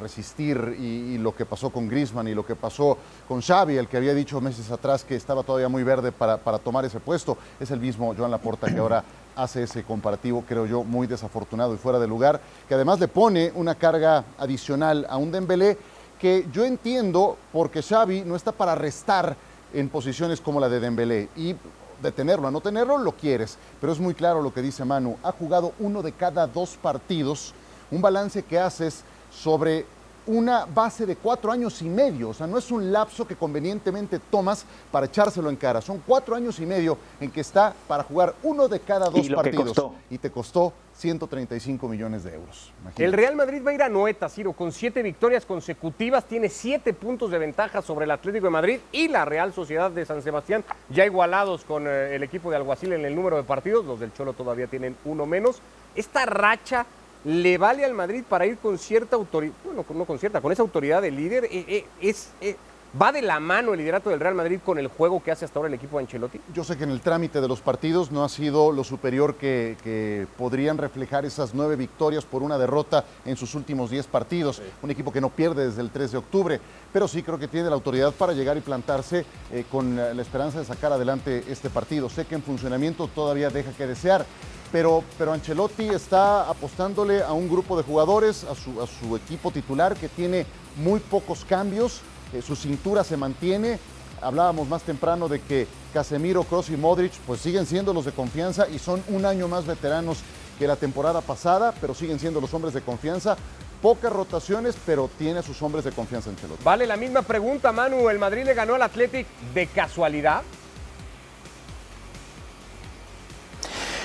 resistir 0.00 0.76
y, 0.78 1.18
lo 1.18 1.34
que 1.34 1.46
pasó 1.46 1.70
con 1.70 1.88
Griezmann 1.88 2.28
y 2.28 2.34
lo 2.34 2.44
que 2.44 2.54
pasó 2.54 2.98
con 3.26 3.40
Xavi, 3.40 3.76
el 3.76 3.88
que 3.88 3.96
había 3.96 4.12
dicho 4.12 4.40
meses 4.40 4.70
atrás 4.70 5.04
que 5.04 5.14
estaba 5.14 5.42
todavía 5.42 5.68
muy 5.68 5.82
verde 5.82 6.12
para, 6.12 6.36
para 6.36 6.58
tomar 6.58 6.84
ese 6.84 7.00
puesto, 7.00 7.38
es 7.58 7.70
el 7.70 7.80
mismo 7.80 8.14
Joan 8.16 8.30
Laporta 8.30 8.66
que 8.66 8.78
ahora 8.78 9.02
hace 9.36 9.62
ese 9.62 9.84
comparativo, 9.84 10.44
creo 10.48 10.66
yo, 10.66 10.82
muy 10.82 11.06
desafortunado 11.06 11.74
y 11.74 11.78
fuera 11.78 11.98
de 11.98 12.08
lugar, 12.08 12.40
que 12.66 12.74
además 12.74 12.98
le 12.98 13.08
pone 13.08 13.52
una 13.54 13.74
carga 13.74 14.24
adicional 14.38 15.06
a 15.08 15.18
un 15.18 15.30
Dembélé 15.30 15.78
que 16.18 16.46
yo 16.50 16.64
entiendo 16.64 17.36
porque 17.52 17.82
Xavi 17.82 18.22
no 18.22 18.34
está 18.34 18.50
para 18.50 18.74
restar 18.74 19.36
en 19.74 19.88
posiciones 19.90 20.40
como 20.40 20.58
la 20.58 20.68
de 20.68 20.80
Dembélé 20.80 21.28
y 21.36 21.54
de 22.02 22.12
tenerlo 22.12 22.48
a 22.48 22.50
no 22.50 22.60
tenerlo 22.60 22.98
lo 22.98 23.12
quieres, 23.12 23.58
pero 23.80 23.92
es 23.92 24.00
muy 24.00 24.14
claro 24.14 24.42
lo 24.42 24.52
que 24.52 24.62
dice 24.62 24.84
Manu, 24.84 25.16
ha 25.22 25.32
jugado 25.32 25.72
uno 25.78 26.02
de 26.02 26.12
cada 26.12 26.46
dos 26.46 26.76
partidos, 26.80 27.54
un 27.90 28.00
balance 28.00 28.42
que 28.42 28.58
haces 28.58 29.02
sobre 29.30 29.86
una 30.26 30.66
base 30.66 31.06
de 31.06 31.16
cuatro 31.16 31.52
años 31.52 31.80
y 31.82 31.88
medio. 31.88 32.30
O 32.30 32.34
sea, 32.34 32.46
no 32.46 32.58
es 32.58 32.70
un 32.70 32.92
lapso 32.92 33.26
que 33.26 33.36
convenientemente 33.36 34.18
tomas 34.18 34.64
para 34.90 35.06
echárselo 35.06 35.50
en 35.50 35.56
cara. 35.56 35.80
Son 35.80 36.02
cuatro 36.06 36.34
años 36.34 36.58
y 36.60 36.66
medio 36.66 36.98
en 37.20 37.30
que 37.30 37.40
está 37.40 37.74
para 37.86 38.02
jugar 38.02 38.34
uno 38.42 38.68
de 38.68 38.80
cada 38.80 39.08
dos 39.08 39.28
partidos. 39.28 39.90
Y 40.10 40.18
te 40.18 40.30
costó 40.30 40.72
135 40.96 41.88
millones 41.88 42.24
de 42.24 42.34
euros. 42.34 42.72
El 42.96 43.12
Real 43.12 43.36
Madrid 43.36 43.62
va 43.64 43.70
a 43.70 43.74
ir 43.74 43.82
a 43.82 43.88
Noeta, 43.88 44.28
Ciro, 44.28 44.52
con 44.52 44.72
siete 44.72 45.02
victorias 45.02 45.44
consecutivas, 45.44 46.24
tiene 46.24 46.48
siete 46.48 46.94
puntos 46.94 47.30
de 47.30 47.38
ventaja 47.38 47.82
sobre 47.82 48.06
el 48.06 48.10
Atlético 48.10 48.46
de 48.46 48.50
Madrid 48.50 48.80
y 48.92 49.08
la 49.08 49.24
Real 49.24 49.52
Sociedad 49.52 49.90
de 49.90 50.06
San 50.06 50.22
Sebastián, 50.22 50.64
ya 50.88 51.04
igualados 51.04 51.64
con 51.64 51.86
eh, 51.86 52.14
el 52.14 52.22
equipo 52.22 52.50
de 52.50 52.56
Alguacil 52.56 52.94
en 52.94 53.04
el 53.04 53.14
número 53.14 53.36
de 53.36 53.42
partidos, 53.42 53.84
los 53.84 54.00
del 54.00 54.12
Cholo 54.14 54.32
todavía 54.32 54.68
tienen 54.68 54.96
uno 55.04 55.26
menos. 55.26 55.60
Esta 55.94 56.24
racha 56.24 56.86
le 57.26 57.58
vale 57.58 57.84
al 57.84 57.92
Madrid 57.92 58.22
para 58.26 58.46
ir 58.46 58.56
con 58.56 58.78
cierta 58.78 59.16
autoridad, 59.16 59.52
bueno, 59.64 59.84
no 59.94 60.04
con 60.04 60.16
cierta, 60.16 60.40
con 60.40 60.52
esa 60.52 60.62
autoridad 60.62 61.02
de 61.02 61.10
líder, 61.10 61.46
eh, 61.46 61.64
eh, 61.66 61.84
es, 62.00 62.30
eh, 62.40 62.54
¿Va 63.00 63.12
de 63.12 63.20
la 63.20 63.40
mano 63.40 63.74
el 63.74 63.78
liderato 63.78 64.08
del 64.08 64.20
Real 64.20 64.34
Madrid 64.34 64.58
con 64.64 64.78
el 64.78 64.88
juego 64.88 65.22
que 65.22 65.30
hace 65.30 65.44
hasta 65.44 65.58
ahora 65.58 65.68
el 65.68 65.74
equipo 65.74 65.98
de 65.98 66.04
Ancelotti? 66.04 66.40
Yo 66.54 66.64
sé 66.64 66.78
que 66.78 66.84
en 66.84 66.90
el 66.90 67.02
trámite 67.02 67.42
de 67.42 67.48
los 67.48 67.60
partidos 67.60 68.10
no 68.10 68.24
ha 68.24 68.28
sido 68.30 68.72
lo 68.72 68.84
superior 68.84 69.34
que, 69.34 70.26
podrían 70.38 70.78
reflejar 70.78 71.26
esas 71.26 71.52
nueve 71.52 71.76
victorias 71.76 72.24
por 72.24 72.42
una 72.42 72.56
derrota 72.56 73.04
en 73.26 73.36
sus 73.36 73.54
últimos 73.54 73.90
diez 73.90 74.06
partidos. 74.06 74.62
Un 74.82 74.90
equipo 74.90 75.12
que 75.12 75.20
no 75.20 75.28
pierde 75.28 75.66
desde 75.66 75.82
el 75.82 75.90
3 75.90 76.12
de 76.12 76.18
octubre, 76.18 76.60
pero 76.90 77.06
sí 77.06 77.22
creo 77.22 77.38
que 77.38 77.48
tiene 77.48 77.68
la 77.68 77.74
autoridad 77.74 78.12
para 78.12 78.32
llegar 78.32 78.56
y 78.56 78.60
plantarse 78.60 79.26
con 79.70 79.96
la 79.96 80.22
esperanza 80.22 80.60
de 80.60 80.64
sacar 80.64 80.92
adelante 80.92 81.44
este 81.48 81.68
partido. 81.68 82.08
Sé 82.08 82.24
que 82.24 82.36
en 82.36 82.42
funcionamiento 82.42 83.08
todavía 83.08 83.50
deja 83.50 83.72
que 83.72 83.86
desear, 83.86 84.24
pero, 84.72 85.04
pero 85.18 85.34
Ancelotti 85.34 85.88
está 85.88 86.48
apostándole 86.48 87.22
a 87.22 87.32
un 87.32 87.48
grupo 87.48 87.76
de 87.76 87.82
jugadores, 87.82 88.44
a 88.44 88.54
su, 88.54 88.80
a 88.80 88.86
su 88.86 89.16
equipo 89.16 89.50
titular 89.50 89.96
que 89.96 90.08
tiene 90.08 90.46
muy 90.76 91.00
pocos 91.00 91.44
cambios, 91.44 92.00
eh, 92.32 92.42
su 92.42 92.56
cintura 92.56 93.04
se 93.04 93.16
mantiene. 93.16 93.78
Hablábamos 94.20 94.68
más 94.68 94.82
temprano 94.82 95.28
de 95.28 95.40
que 95.40 95.66
Casemiro, 95.92 96.44
Kroos 96.44 96.70
y 96.70 96.76
Modric 96.76 97.12
pues 97.26 97.40
siguen 97.40 97.66
siendo 97.66 97.92
los 97.92 98.04
de 98.04 98.12
confianza 98.12 98.68
y 98.68 98.78
son 98.78 99.02
un 99.08 99.24
año 99.26 99.46
más 99.48 99.66
veteranos 99.66 100.18
que 100.58 100.66
la 100.66 100.76
temporada 100.76 101.20
pasada, 101.20 101.74
pero 101.80 101.94
siguen 101.94 102.18
siendo 102.18 102.40
los 102.40 102.52
hombres 102.54 102.72
de 102.74 102.80
confianza. 102.80 103.36
Pocas 103.82 104.10
rotaciones, 104.10 104.74
pero 104.86 105.10
tiene 105.18 105.40
a 105.40 105.42
sus 105.42 105.60
hombres 105.60 105.84
de 105.84 105.92
confianza 105.92 106.30
Ancelotti. 106.30 106.64
Vale 106.64 106.86
la 106.86 106.96
misma 106.96 107.22
pregunta, 107.22 107.72
Manu. 107.72 108.08
¿El 108.08 108.18
Madrid 108.18 108.44
le 108.44 108.54
ganó 108.54 108.74
al 108.74 108.82
Athletic 108.82 109.26
de 109.52 109.66
casualidad? 109.66 110.42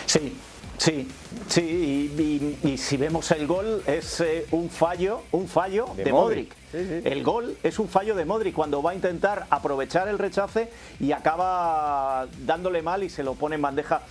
Sí, 0.06 0.38
Sí, 0.82 1.08
sí, 1.48 2.58
y, 2.64 2.76
si 2.76 2.98
vemos 2.98 3.30
el 3.30 3.46
gol 3.46 3.84
es 3.86 4.20
eh, 4.20 4.48
un 4.50 4.68
fallo, 4.68 5.22
un 5.32 5.48
fallo 5.48 5.86
de, 5.96 6.12
Modric. 6.12 6.56
El 6.74 7.22
gol 7.22 7.56
es 7.62 7.78
un 7.78 7.88
fallo 7.88 8.16
de 8.16 8.26
Modric 8.26 8.56
cuando 8.56 8.82
va 8.82 8.90
a 8.90 8.96
intentar 8.96 9.46
aprovechar 9.52 10.08
el 10.08 10.18
rechace 10.18 10.72
y 11.00 11.12
acaba 11.12 12.26
dándole 12.48 12.82
mal 12.82 13.04
y 13.04 13.12
se 13.12 13.22
lo 13.22 13.36
pone 13.36 13.58
en 13.58 13.62
bandeja 13.62 14.02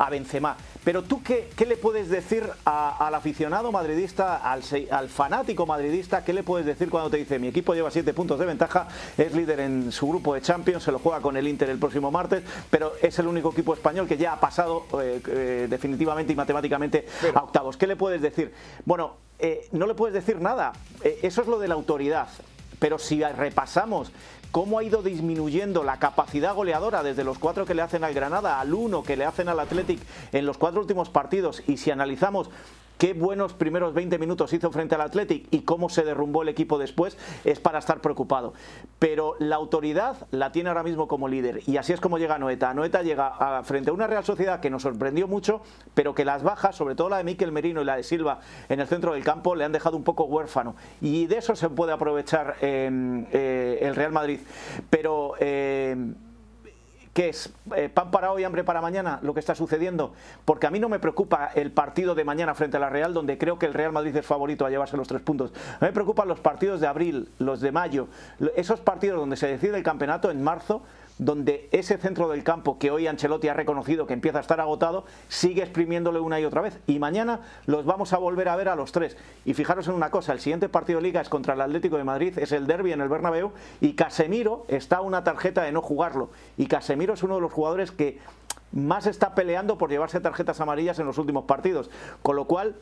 a 0.00 0.08
Benzema. 0.08 0.56
Pero 0.82 1.02
tú, 1.02 1.22
¿qué, 1.22 1.50
qué 1.54 1.66
le 1.66 1.76
puedes 1.76 2.08
decir 2.08 2.42
al 2.64 3.14
aficionado 3.14 3.70
madridista, 3.70 4.38
al, 4.38 4.62
al, 4.90 5.08
fanático 5.10 5.66
madridista? 5.66 6.24
¿Qué 6.24 6.32
le 6.32 6.42
puedes 6.42 6.66
decir 6.66 6.88
cuando 6.88 7.10
te 7.10 7.18
dice 7.18 7.38
mi 7.38 7.48
equipo 7.48 7.74
lleva 7.74 7.90
siete 7.90 8.14
puntos 8.14 8.38
de 8.38 8.46
ventaja, 8.46 8.88
es 9.18 9.34
líder 9.34 9.60
en 9.60 9.92
su 9.92 10.08
grupo 10.08 10.34
de 10.34 10.40
Champions, 10.40 10.84
se 10.84 10.90
lo 10.90 10.98
juega 10.98 11.20
con 11.20 11.36
el 11.36 11.46
Inter 11.46 11.68
el 11.68 11.78
próximo 11.78 12.10
martes, 12.10 12.42
pero 12.70 12.94
es 13.02 13.18
el 13.18 13.26
único 13.26 13.52
equipo 13.52 13.74
español 13.74 14.08
que 14.08 14.16
ya 14.16 14.32
ha 14.32 14.40
pasado 14.40 14.86
eh, 15.02 15.20
eh, 15.28 15.66
definitivamente 15.68 16.32
y 16.32 16.36
matemáticamente 16.36 17.06
a 17.34 17.42
octavos? 17.42 17.76
¿Qué 17.76 17.86
le 17.86 17.96
puedes 17.96 18.22
decir? 18.22 18.54
Bueno, 18.86 19.16
eh, 19.38 19.68
no 19.72 19.86
le 19.86 19.94
puedes 19.94 20.14
decir 20.14 20.40
nada. 20.40 20.72
eso 21.02 21.42
es 21.42 21.46
lo 21.46 21.58
de 21.58 21.68
la 21.68 21.74
autoridad. 21.74 22.28
Pero 22.78 22.98
si 22.98 23.22
repasamos 23.22 24.10
cómo 24.50 24.78
ha 24.78 24.84
ido 24.84 25.02
disminuyendo 25.02 25.84
la 25.84 25.98
capacidad 25.98 26.54
goleadora 26.54 27.02
desde 27.02 27.24
los 27.24 27.38
cuatro 27.38 27.64
que 27.64 27.74
le 27.74 27.82
hacen 27.82 28.04
al 28.04 28.14
Granada 28.14 28.60
al 28.60 28.74
uno 28.74 29.02
que 29.02 29.16
le 29.16 29.24
hacen 29.24 29.48
al 29.48 29.60
Athletic 29.60 30.00
en 30.32 30.46
los 30.46 30.58
cuatro 30.58 30.80
últimos 30.80 31.08
partidos 31.08 31.62
y 31.66 31.76
si 31.76 31.90
analizamos 31.90 32.50
qué 33.00 33.14
buenos 33.14 33.54
primeros 33.54 33.94
20 33.94 34.18
minutos 34.18 34.52
hizo 34.52 34.70
frente 34.70 34.94
al 34.94 35.00
Athletic 35.00 35.46
y 35.50 35.62
cómo 35.62 35.88
se 35.88 36.02
derrumbó 36.02 36.42
el 36.42 36.50
equipo 36.50 36.78
después, 36.78 37.16
es 37.46 37.58
para 37.58 37.78
estar 37.78 38.02
preocupado. 38.02 38.52
Pero 38.98 39.36
la 39.38 39.56
autoridad 39.56 40.28
la 40.32 40.52
tiene 40.52 40.68
ahora 40.68 40.82
mismo 40.82 41.08
como 41.08 41.26
líder 41.26 41.62
y 41.66 41.78
así 41.78 41.94
es 41.94 42.00
como 42.00 42.18
llega 42.18 42.38
Noeta. 42.38 42.74
Noeta 42.74 43.02
llega 43.02 43.62
frente 43.64 43.88
a 43.88 43.94
una 43.94 44.06
Real 44.06 44.22
Sociedad 44.22 44.60
que 44.60 44.68
nos 44.68 44.82
sorprendió 44.82 45.26
mucho, 45.26 45.62
pero 45.94 46.14
que 46.14 46.26
las 46.26 46.42
bajas, 46.42 46.76
sobre 46.76 46.94
todo 46.94 47.08
la 47.08 47.16
de 47.16 47.24
Miquel 47.24 47.52
Merino 47.52 47.80
y 47.80 47.86
la 47.86 47.96
de 47.96 48.02
Silva 48.02 48.40
en 48.68 48.80
el 48.80 48.86
centro 48.86 49.14
del 49.14 49.24
campo, 49.24 49.54
le 49.54 49.64
han 49.64 49.72
dejado 49.72 49.96
un 49.96 50.04
poco 50.04 50.24
huérfano. 50.24 50.76
Y 51.00 51.26
de 51.26 51.38
eso 51.38 51.56
se 51.56 51.70
puede 51.70 51.92
aprovechar 51.92 52.56
eh, 52.60 53.78
el 53.80 53.96
Real 53.96 54.12
Madrid. 54.12 54.40
Pero... 54.90 55.36
Eh, 55.40 55.96
¿Qué 57.12 57.30
es? 57.30 57.52
Eh, 57.74 57.88
¿Pan 57.88 58.12
para 58.12 58.30
hoy, 58.30 58.44
hambre 58.44 58.62
para 58.62 58.80
mañana? 58.80 59.18
Lo 59.22 59.34
que 59.34 59.40
está 59.40 59.56
sucediendo. 59.56 60.12
Porque 60.44 60.68
a 60.68 60.70
mí 60.70 60.78
no 60.78 60.88
me 60.88 61.00
preocupa 61.00 61.50
el 61.56 61.72
partido 61.72 62.14
de 62.14 62.24
mañana 62.24 62.54
frente 62.54 62.76
a 62.76 62.80
la 62.80 62.88
Real, 62.88 63.12
donde 63.12 63.36
creo 63.36 63.58
que 63.58 63.66
el 63.66 63.74
Real 63.74 63.90
Madrid 63.90 64.14
es 64.14 64.24
favorito 64.24 64.64
a 64.64 64.70
llevarse 64.70 64.96
los 64.96 65.08
tres 65.08 65.20
puntos. 65.20 65.52
A 65.80 65.84
mí 65.84 65.88
me 65.88 65.92
preocupan 65.92 66.28
los 66.28 66.38
partidos 66.38 66.80
de 66.80 66.86
abril, 66.86 67.28
los 67.38 67.60
de 67.60 67.72
mayo, 67.72 68.06
esos 68.54 68.78
partidos 68.80 69.18
donde 69.18 69.36
se 69.36 69.48
decide 69.48 69.76
el 69.76 69.82
campeonato 69.82 70.30
en 70.30 70.42
marzo, 70.42 70.82
donde 71.20 71.68
ese 71.70 71.98
centro 71.98 72.30
del 72.30 72.42
campo 72.42 72.78
que 72.78 72.90
hoy 72.90 73.06
Ancelotti 73.06 73.48
ha 73.48 73.54
reconocido 73.54 74.06
que 74.06 74.14
empieza 74.14 74.38
a 74.38 74.40
estar 74.40 74.58
agotado, 74.58 75.04
sigue 75.28 75.62
exprimiéndole 75.62 76.18
una 76.18 76.40
y 76.40 76.46
otra 76.46 76.62
vez. 76.62 76.80
Y 76.86 76.98
mañana 76.98 77.40
los 77.66 77.84
vamos 77.84 78.14
a 78.14 78.18
volver 78.18 78.48
a 78.48 78.56
ver 78.56 78.70
a 78.70 78.74
los 78.74 78.90
tres. 78.90 79.18
Y 79.44 79.52
fijaros 79.52 79.86
en 79.86 79.94
una 79.94 80.10
cosa, 80.10 80.32
el 80.32 80.40
siguiente 80.40 80.70
partido 80.70 80.98
de 80.98 81.02
liga 81.02 81.20
es 81.20 81.28
contra 81.28 81.52
el 81.52 81.60
Atlético 81.60 81.98
de 81.98 82.04
Madrid, 82.04 82.38
es 82.38 82.52
el 82.52 82.66
derby 82.66 82.92
en 82.92 83.02
el 83.02 83.10
Bernabéu, 83.10 83.52
y 83.82 83.92
Casemiro 83.92 84.64
está 84.68 84.96
a 84.96 85.00
una 85.02 85.22
tarjeta 85.22 85.62
de 85.62 85.72
no 85.72 85.82
jugarlo. 85.82 86.30
Y 86.56 86.68
Casemiro 86.68 87.12
es 87.12 87.22
uno 87.22 87.34
de 87.34 87.42
los 87.42 87.52
jugadores 87.52 87.90
que 87.90 88.18
más 88.72 89.06
está 89.06 89.34
peleando 89.34 89.76
por 89.76 89.90
llevarse 89.90 90.20
tarjetas 90.20 90.58
amarillas 90.62 90.98
en 91.00 91.06
los 91.06 91.18
últimos 91.18 91.44
partidos. 91.44 91.90
Con 92.22 92.34
lo 92.34 92.46
cual, 92.46 92.76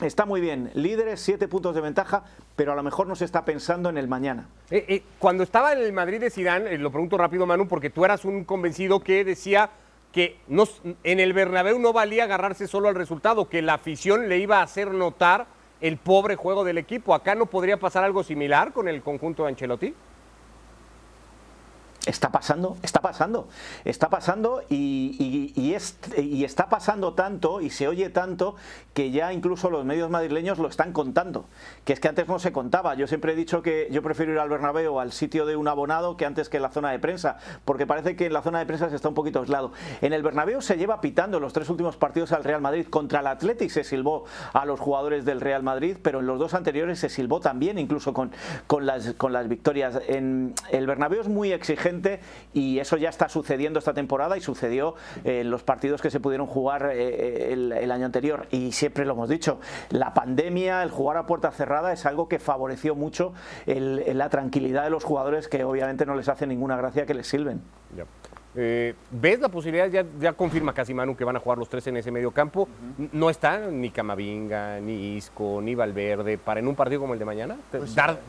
Está 0.00 0.24
muy 0.24 0.40
bien, 0.40 0.70
líderes, 0.72 1.20
siete 1.20 1.46
puntos 1.46 1.74
de 1.74 1.82
ventaja, 1.82 2.24
pero 2.56 2.72
a 2.72 2.74
lo 2.74 2.82
mejor 2.82 3.06
no 3.06 3.14
se 3.14 3.26
está 3.26 3.44
pensando 3.44 3.90
en 3.90 3.98
el 3.98 4.08
mañana. 4.08 4.48
Eh, 4.70 4.86
eh, 4.88 5.02
cuando 5.18 5.42
estaba 5.42 5.74
en 5.74 5.80
el 5.80 5.92
Madrid 5.92 6.20
de 6.20 6.30
Zidane, 6.30 6.72
eh, 6.72 6.78
lo 6.78 6.90
pregunto 6.90 7.18
rápido 7.18 7.44
Manu, 7.44 7.68
porque 7.68 7.90
tú 7.90 8.06
eras 8.06 8.24
un 8.24 8.44
convencido 8.44 9.00
que 9.00 9.24
decía 9.24 9.68
que 10.10 10.38
en 11.04 11.20
el 11.20 11.32
Bernabéu 11.34 11.78
no 11.78 11.92
valía 11.92 12.24
agarrarse 12.24 12.66
solo 12.66 12.88
al 12.88 12.94
resultado, 12.94 13.50
que 13.50 13.60
la 13.60 13.74
afición 13.74 14.30
le 14.30 14.38
iba 14.38 14.60
a 14.60 14.62
hacer 14.62 14.90
notar 14.90 15.46
el 15.82 15.98
pobre 15.98 16.34
juego 16.34 16.64
del 16.64 16.78
equipo. 16.78 17.14
¿Acá 17.14 17.34
no 17.34 17.46
podría 17.46 17.78
pasar 17.78 18.02
algo 18.02 18.24
similar 18.24 18.72
con 18.72 18.88
el 18.88 19.02
conjunto 19.02 19.44
de 19.44 19.50
Ancelotti? 19.50 19.94
Está 22.06 22.30
pasando, 22.32 22.78
está 22.82 23.02
pasando, 23.02 23.48
está 23.84 24.08
pasando 24.08 24.62
y, 24.70 25.74
está 25.74 26.70
pasando 26.70 27.12
tanto 27.12 27.60
y 27.60 27.68
se 27.68 27.88
oye 27.88 28.08
tanto 28.08 28.56
que 28.94 29.10
ya 29.10 29.34
incluso 29.34 29.68
los 29.68 29.84
medios 29.84 30.08
madrileños 30.08 30.58
lo 30.58 30.68
están 30.68 30.94
contando, 30.94 31.44
que 31.84 31.92
es 31.92 32.00
que 32.00 32.08
antes 32.08 32.26
no 32.26 32.38
se 32.38 32.52
contaba. 32.52 32.94
Yo 32.94 33.06
siempre 33.06 33.34
he 33.34 33.36
dicho 33.36 33.60
que 33.60 33.88
yo 33.90 34.02
prefiero 34.02 34.32
ir 34.32 34.38
al 34.38 34.48
Bernabéu 34.48 34.98
al 34.98 35.12
sitio 35.12 35.44
de 35.44 35.56
un 35.56 35.68
abonado 35.68 36.16
que 36.16 36.24
antes 36.24 36.48
que 36.48 36.56
en 36.56 36.62
la 36.62 36.70
zona 36.70 36.90
de 36.90 36.98
prensa, 36.98 37.36
porque 37.66 37.86
parece 37.86 38.16
que 38.16 38.26
en 38.26 38.32
la 38.32 38.40
zona 38.40 38.60
de 38.60 38.66
prensa 38.66 38.88
se 38.88 38.96
está 38.96 39.10
un 39.10 39.14
poquito 39.14 39.40
aislado. 39.40 39.72
En 40.00 40.14
el 40.14 40.22
Bernabéu 40.22 40.62
se 40.62 40.78
lleva 40.78 41.02
pitando 41.02 41.38
los 41.38 41.52
tres 41.52 41.68
últimos 41.68 41.98
partidos 41.98 42.32
al 42.32 42.44
Real 42.44 42.62
Madrid. 42.62 42.86
Contra 42.88 43.20
el 43.20 43.26
Athletic 43.26 43.68
se 43.68 43.84
silbó 43.84 44.24
a 44.54 44.64
los 44.64 44.80
jugadores 44.80 45.26
del 45.26 45.42
Real 45.42 45.62
Madrid, 45.62 45.98
pero 46.02 46.20
en 46.20 46.26
los 46.26 46.38
dos 46.38 46.54
anteriores 46.54 46.98
se 46.98 47.10
silbó 47.10 47.40
también, 47.40 47.78
incluso 47.78 48.14
con, 48.14 48.30
las, 48.86 49.48
victorias. 49.48 50.00
El 50.08 50.86
Bernabéu 50.86 51.20
es 51.20 51.28
muy 51.28 51.52
exigente 51.52 51.89
y 52.52 52.78
eso 52.78 52.96
ya 52.96 53.08
está 53.08 53.28
sucediendo 53.28 53.78
esta 53.78 53.94
temporada 53.94 54.36
y 54.36 54.40
sucedió 54.40 54.94
en 55.24 55.50
los 55.50 55.62
partidos 55.62 56.00
que 56.00 56.10
se 56.10 56.20
pudieron 56.20 56.46
jugar 56.46 56.90
eh, 56.92 57.52
el, 57.52 57.90
año 57.90 58.06
anterior. 58.06 58.46
Y 58.50 58.72
siempre 58.72 59.04
lo 59.04 59.12
hemos 59.12 59.28
dicho, 59.28 59.60
la 59.90 60.14
pandemia, 60.14 60.82
el 60.82 60.90
jugar 60.90 61.16
a 61.16 61.26
puerta 61.26 61.50
cerrada 61.50 61.92
es 61.92 62.06
algo 62.06 62.28
que 62.28 62.38
favoreció 62.38 62.94
mucho 62.94 63.32
la 63.66 64.28
tranquilidad 64.28 64.84
de 64.84 64.90
los 64.90 65.04
jugadores 65.04 65.48
que 65.48 65.64
obviamente 65.64 66.06
no 66.06 66.14
les 66.14 66.28
hace 66.28 66.46
ninguna 66.46 66.76
gracia 66.76 67.06
que 67.06 67.14
les 67.14 67.26
sirven. 67.26 67.62
Eh, 68.56 68.94
¿Ves 69.12 69.38
la 69.40 69.48
posibilidad? 69.48 69.88
Ya, 69.88 70.04
ya 70.18 70.32
confirma 70.32 70.72
casi 70.72 70.92
Manu 70.92 71.16
que 71.16 71.24
van 71.24 71.36
a 71.36 71.40
jugar 71.40 71.58
los 71.58 71.68
tres 71.68 71.86
en 71.86 71.96
ese 71.96 72.10
medio 72.10 72.32
campo. 72.32 72.68
No 73.12 73.30
está 73.30 73.58
ni 73.68 73.90
Camavinga, 73.90 74.80
ni 74.80 75.16
Isco, 75.16 75.60
ni 75.62 75.74
Valverde 75.74 76.36
para 76.36 76.60
en 76.60 76.66
un 76.66 76.74
partido 76.74 77.00
como 77.00 77.12
el 77.12 77.18
de 77.18 77.24
mañana. 77.24 77.56
Pues 77.70 77.94
¿Dar 77.94 78.20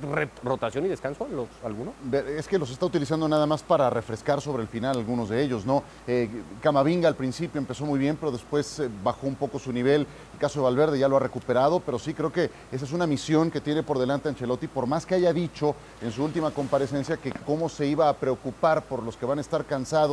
rotación 0.44 0.86
y 0.86 0.90
descanso 0.90 1.26
a 1.26 1.28
los, 1.28 1.48
algunos? 1.64 1.96
Es 2.38 2.48
que 2.48 2.60
los 2.60 2.70
está 2.70 2.86
utilizando 2.86 3.28
nada 3.28 3.48
más 3.48 3.64
para 3.64 3.90
refrescar 3.90 4.42
sobre 4.42 4.62
el 4.62 4.70
final 4.70 4.98
algunos 4.98 5.30
de 5.30 5.42
ellos, 5.42 5.66
¿no? 5.66 5.84
Eh, 6.06 6.30
Camavinga 6.62 7.08
al 7.08 7.16
principio 7.16 7.60
empezó 7.60 7.86
muy 7.86 7.98
bien, 7.98 8.16
pero 8.16 8.32
después 8.32 8.80
eh, 8.80 8.90
bajó 9.04 9.26
un 9.26 9.36
poco 9.36 9.58
su 9.58 9.74
nivel. 9.74 10.06
El 10.34 10.40
caso 10.40 10.60
de 10.60 10.66
Valverde 10.66 11.00
ya 11.00 11.08
lo 11.08 11.18
ha 11.18 11.20
recuperado, 11.20 11.80
pero 11.80 11.98
sí 11.98 12.14
creo 12.14 12.32
que 12.32 12.50
esa 12.72 12.86
es 12.86 12.92
una 12.92 13.08
misión 13.08 13.50
que 13.50 13.62
tiene 13.62 13.82
por 13.82 13.98
delante 13.98 14.30
Ancelotti, 14.30 14.68
por 14.68 14.86
más 14.86 15.06
que 15.06 15.16
haya 15.16 15.34
dicho 15.34 15.76
en 16.02 16.12
su 16.12 16.24
última 16.24 16.52
comparecencia 16.52 17.18
que 17.18 17.32
cómo 17.46 17.70
se 17.70 17.88
iba 17.88 18.08
a 18.08 18.14
preocupar 18.14 18.84
por 18.84 19.02
los 19.02 19.18
que 19.18 19.26
van 19.26 19.40
a 19.40 19.42
estar 19.42 19.66
cansados 19.66 20.11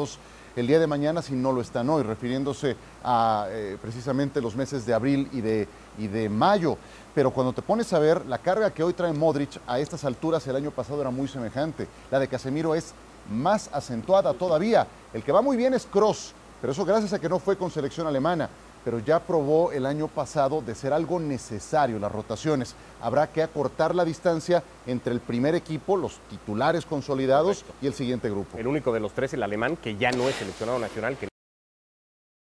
el 0.56 0.66
día 0.66 0.78
de 0.78 0.86
mañana 0.86 1.22
si 1.22 1.34
no 1.34 1.52
lo 1.52 1.60
están 1.60 1.88
hoy, 1.88 2.02
refiriéndose 2.02 2.76
a 3.04 3.46
eh, 3.50 3.78
precisamente 3.80 4.40
los 4.40 4.56
meses 4.56 4.84
de 4.84 4.94
abril 4.94 5.28
y 5.32 5.40
de, 5.40 5.68
y 5.98 6.08
de 6.08 6.28
mayo. 6.28 6.76
Pero 7.14 7.30
cuando 7.30 7.52
te 7.52 7.62
pones 7.62 7.92
a 7.92 7.98
ver, 7.98 8.26
la 8.26 8.38
carga 8.38 8.72
que 8.72 8.82
hoy 8.82 8.92
trae 8.92 9.12
Modric 9.12 9.60
a 9.66 9.78
estas 9.78 10.04
alturas 10.04 10.46
el 10.46 10.56
año 10.56 10.70
pasado 10.70 11.00
era 11.00 11.10
muy 11.10 11.28
semejante. 11.28 11.86
La 12.10 12.18
de 12.18 12.28
Casemiro 12.28 12.74
es 12.74 12.92
más 13.30 13.70
acentuada 13.72 14.34
todavía. 14.34 14.86
El 15.12 15.22
que 15.22 15.32
va 15.32 15.42
muy 15.42 15.56
bien 15.56 15.74
es 15.74 15.86
Cross, 15.86 16.32
pero 16.60 16.72
eso 16.72 16.84
gracias 16.84 17.12
a 17.12 17.18
que 17.18 17.28
no 17.28 17.38
fue 17.38 17.56
con 17.56 17.70
selección 17.70 18.06
alemana 18.06 18.48
pero 18.84 18.98
ya 18.98 19.20
probó 19.20 19.72
el 19.72 19.86
año 19.86 20.08
pasado 20.08 20.62
de 20.62 20.74
ser 20.74 20.92
algo 20.92 21.20
necesario 21.20 21.98
las 21.98 22.12
rotaciones. 22.12 22.74
Habrá 23.00 23.28
que 23.32 23.42
acortar 23.42 23.94
la 23.94 24.04
distancia 24.04 24.62
entre 24.86 25.12
el 25.12 25.20
primer 25.20 25.54
equipo, 25.54 25.96
los 25.96 26.18
titulares 26.28 26.86
consolidados 26.86 27.64
y 27.80 27.86
el 27.86 27.94
siguiente 27.94 28.30
grupo. 28.30 28.58
El 28.58 28.66
único 28.66 28.92
de 28.92 29.00
los 29.00 29.12
tres, 29.12 29.34
el 29.34 29.42
alemán, 29.42 29.76
que 29.76 29.96
ya 29.96 30.10
no 30.10 30.28
es 30.28 30.34
seleccionado 30.36 30.78
nacional, 30.78 31.16
que 31.16 31.28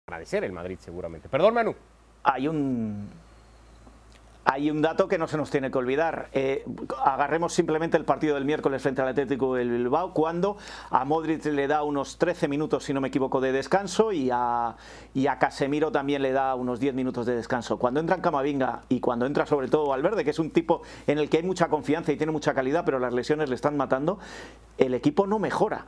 agradecer 0.06 0.44
el 0.44 0.52
Madrid 0.52 0.78
seguramente. 0.80 1.28
Perdón, 1.28 1.54
Manu. 1.54 1.74
Hay 2.22 2.48
un 2.48 3.10
hay 4.44 4.70
un 4.70 4.82
dato 4.82 5.08
que 5.08 5.18
no 5.18 5.26
se 5.26 5.36
nos 5.36 5.50
tiene 5.50 5.70
que 5.70 5.78
olvidar. 5.78 6.28
Eh, 6.32 6.64
agarremos 7.02 7.52
simplemente 7.52 7.96
el 7.96 8.04
partido 8.04 8.34
del 8.34 8.44
miércoles 8.44 8.82
frente 8.82 9.00
al 9.02 9.08
Atlético 9.08 9.54
del 9.54 9.70
Bilbao, 9.70 10.12
cuando 10.12 10.56
a 10.90 11.04
Modric 11.04 11.44
le 11.46 11.66
da 11.66 11.82
unos 11.82 12.18
13 12.18 12.48
minutos, 12.48 12.84
si 12.84 12.92
no 12.92 13.00
me 13.00 13.08
equivoco, 13.08 13.40
de 13.40 13.52
descanso 13.52 14.12
y 14.12 14.30
a, 14.32 14.76
y 15.14 15.26
a 15.26 15.38
Casemiro 15.38 15.90
también 15.90 16.22
le 16.22 16.32
da 16.32 16.54
unos 16.54 16.78
10 16.78 16.94
minutos 16.94 17.26
de 17.26 17.34
descanso. 17.34 17.78
Cuando 17.78 18.00
entra 18.00 18.16
en 18.16 18.22
Camavinga 18.22 18.82
y 18.88 19.00
cuando 19.00 19.26
entra 19.26 19.46
sobre 19.46 19.68
todo 19.68 19.88
Valverde, 19.88 20.24
que 20.24 20.30
es 20.30 20.38
un 20.38 20.50
tipo 20.50 20.82
en 21.06 21.18
el 21.18 21.30
que 21.30 21.38
hay 21.38 21.42
mucha 21.42 21.68
confianza 21.68 22.12
y 22.12 22.16
tiene 22.16 22.32
mucha 22.32 22.54
calidad, 22.54 22.84
pero 22.84 22.98
las 22.98 23.14
lesiones 23.14 23.48
le 23.48 23.54
están 23.54 23.76
matando, 23.76 24.18
el 24.76 24.94
equipo 24.94 25.26
no 25.26 25.38
mejora 25.38 25.86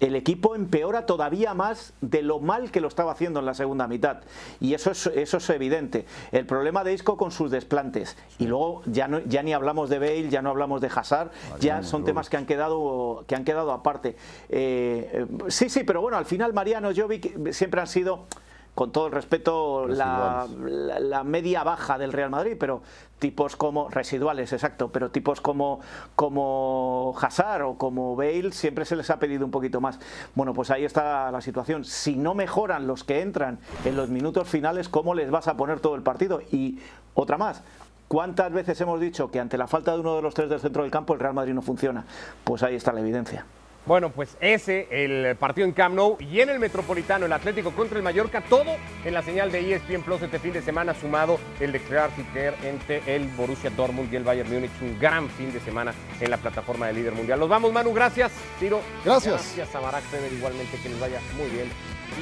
el 0.00 0.16
equipo 0.16 0.54
empeora 0.54 1.06
todavía 1.06 1.54
más 1.54 1.94
de 2.00 2.22
lo 2.22 2.40
mal 2.40 2.70
que 2.70 2.80
lo 2.80 2.88
estaba 2.88 3.12
haciendo 3.12 3.40
en 3.40 3.46
la 3.46 3.54
segunda 3.54 3.86
mitad. 3.86 4.18
Y 4.60 4.74
eso 4.74 4.90
es, 4.90 5.06
eso 5.06 5.36
es 5.36 5.50
evidente. 5.50 6.06
El 6.32 6.46
problema 6.46 6.84
de 6.84 6.92
Isco 6.92 7.16
con 7.16 7.30
sus 7.30 7.50
desplantes. 7.50 8.16
Y 8.38 8.46
luego 8.46 8.82
ya, 8.86 9.08
no, 9.08 9.20
ya 9.20 9.42
ni 9.42 9.52
hablamos 9.52 9.88
de 9.90 9.98
Bale, 9.98 10.28
ya 10.28 10.42
no 10.42 10.50
hablamos 10.50 10.80
de 10.80 10.90
Hazard, 10.94 11.30
ya 11.60 11.82
son 11.82 12.04
temas 12.04 12.28
que 12.28 12.36
han 12.36 12.46
quedado, 12.46 13.24
que 13.26 13.34
han 13.34 13.44
quedado 13.44 13.72
aparte. 13.72 14.16
Eh, 14.48 15.10
eh, 15.12 15.26
sí, 15.48 15.68
sí, 15.68 15.84
pero 15.84 16.00
bueno, 16.00 16.16
al 16.16 16.26
final 16.26 16.52
Mariano, 16.52 16.90
Jovic 16.94 17.52
siempre 17.52 17.80
han 17.80 17.86
sido 17.86 18.26
con 18.74 18.90
todo 18.90 19.06
el 19.06 19.12
respeto, 19.12 19.86
la, 19.86 20.48
la, 20.58 21.22
media 21.22 21.62
baja 21.62 21.96
del 21.96 22.12
Real 22.12 22.30
Madrid, 22.30 22.56
pero 22.58 22.82
tipos 23.20 23.54
como 23.54 23.88
residuales, 23.88 24.52
exacto, 24.52 24.90
pero 24.90 25.10
tipos 25.10 25.40
como, 25.40 25.80
como 26.16 27.14
Hazard 27.20 27.62
o 27.62 27.78
como 27.78 28.16
Bale 28.16 28.50
siempre 28.50 28.84
se 28.84 28.96
les 28.96 29.10
ha 29.10 29.18
pedido 29.20 29.44
un 29.44 29.52
poquito 29.52 29.80
más. 29.80 30.00
Bueno, 30.34 30.54
pues 30.54 30.70
ahí 30.70 30.84
está 30.84 31.30
la 31.30 31.40
situación. 31.40 31.84
Si 31.84 32.16
no 32.16 32.34
mejoran 32.34 32.88
los 32.88 33.04
que 33.04 33.20
entran 33.20 33.60
en 33.84 33.96
los 33.96 34.08
minutos 34.08 34.48
finales, 34.48 34.88
¿cómo 34.88 35.14
les 35.14 35.30
vas 35.30 35.46
a 35.46 35.56
poner 35.56 35.78
todo 35.78 35.94
el 35.94 36.02
partido? 36.02 36.40
Y 36.50 36.80
otra 37.14 37.38
más, 37.38 37.62
¿Cuántas 38.06 38.52
veces 38.52 38.78
hemos 38.80 39.00
dicho 39.00 39.30
que 39.30 39.40
ante 39.40 39.56
la 39.56 39.66
falta 39.66 39.92
de 39.92 40.00
uno 40.00 40.14
de 40.16 40.22
los 40.22 40.34
tres 40.34 40.50
del 40.50 40.60
centro 40.60 40.82
del 40.82 40.90
campo 40.92 41.14
el 41.14 41.20
Real 41.20 41.32
Madrid 41.32 41.54
no 41.54 41.62
funciona? 41.62 42.04
Pues 42.44 42.62
ahí 42.62 42.74
está 42.74 42.92
la 42.92 43.00
evidencia. 43.00 43.46
Bueno, 43.86 44.10
pues 44.10 44.36
ese, 44.40 44.88
el 44.90 45.36
partido 45.36 45.66
en 45.66 45.72
Camp 45.72 45.94
Nou 45.94 46.16
y 46.18 46.40
en 46.40 46.48
el 46.48 46.58
Metropolitano, 46.58 47.26
el 47.26 47.32
Atlético 47.32 47.70
contra 47.72 47.98
el 47.98 48.02
Mallorca, 48.02 48.40
todo 48.40 48.76
en 49.04 49.12
la 49.12 49.22
señal 49.22 49.52
de 49.52 49.74
ESPN 49.74 50.02
Plus 50.02 50.22
este 50.22 50.38
fin 50.38 50.54
de 50.54 50.62
semana, 50.62 50.94
sumado 50.94 51.38
el 51.60 51.70
de 51.70 51.80
Kerr 51.80 52.54
entre 52.64 53.02
el 53.14 53.28
Borussia 53.28 53.68
Dortmund 53.68 54.10
y 54.10 54.16
el 54.16 54.24
Bayern 54.24 54.50
Múnich. 54.50 54.70
Un 54.80 54.98
gran 54.98 55.28
fin 55.28 55.52
de 55.52 55.60
semana 55.60 55.92
en 56.18 56.30
la 56.30 56.38
plataforma 56.38 56.86
de 56.86 56.94
líder 56.94 57.12
mundial. 57.12 57.38
Nos 57.38 57.48
vamos, 57.48 57.72
Manu, 57.72 57.92
gracias. 57.92 58.32
Tiro. 58.58 58.80
Gracias. 59.04 59.34
Gracias 59.56 59.74
a 59.74 59.80
Barack 59.80 60.04
igualmente, 60.32 60.78
que 60.82 60.88
les 60.88 60.98
vaya 60.98 61.20
muy 61.36 61.50
bien. 61.50 61.68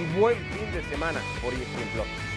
Y 0.01 0.18
buen 0.18 0.37
fin 0.37 0.72
de 0.72 0.83
semana 0.90 1.20
por 1.42 1.53
ESPN 1.53 1.88
Plus. 1.94 2.31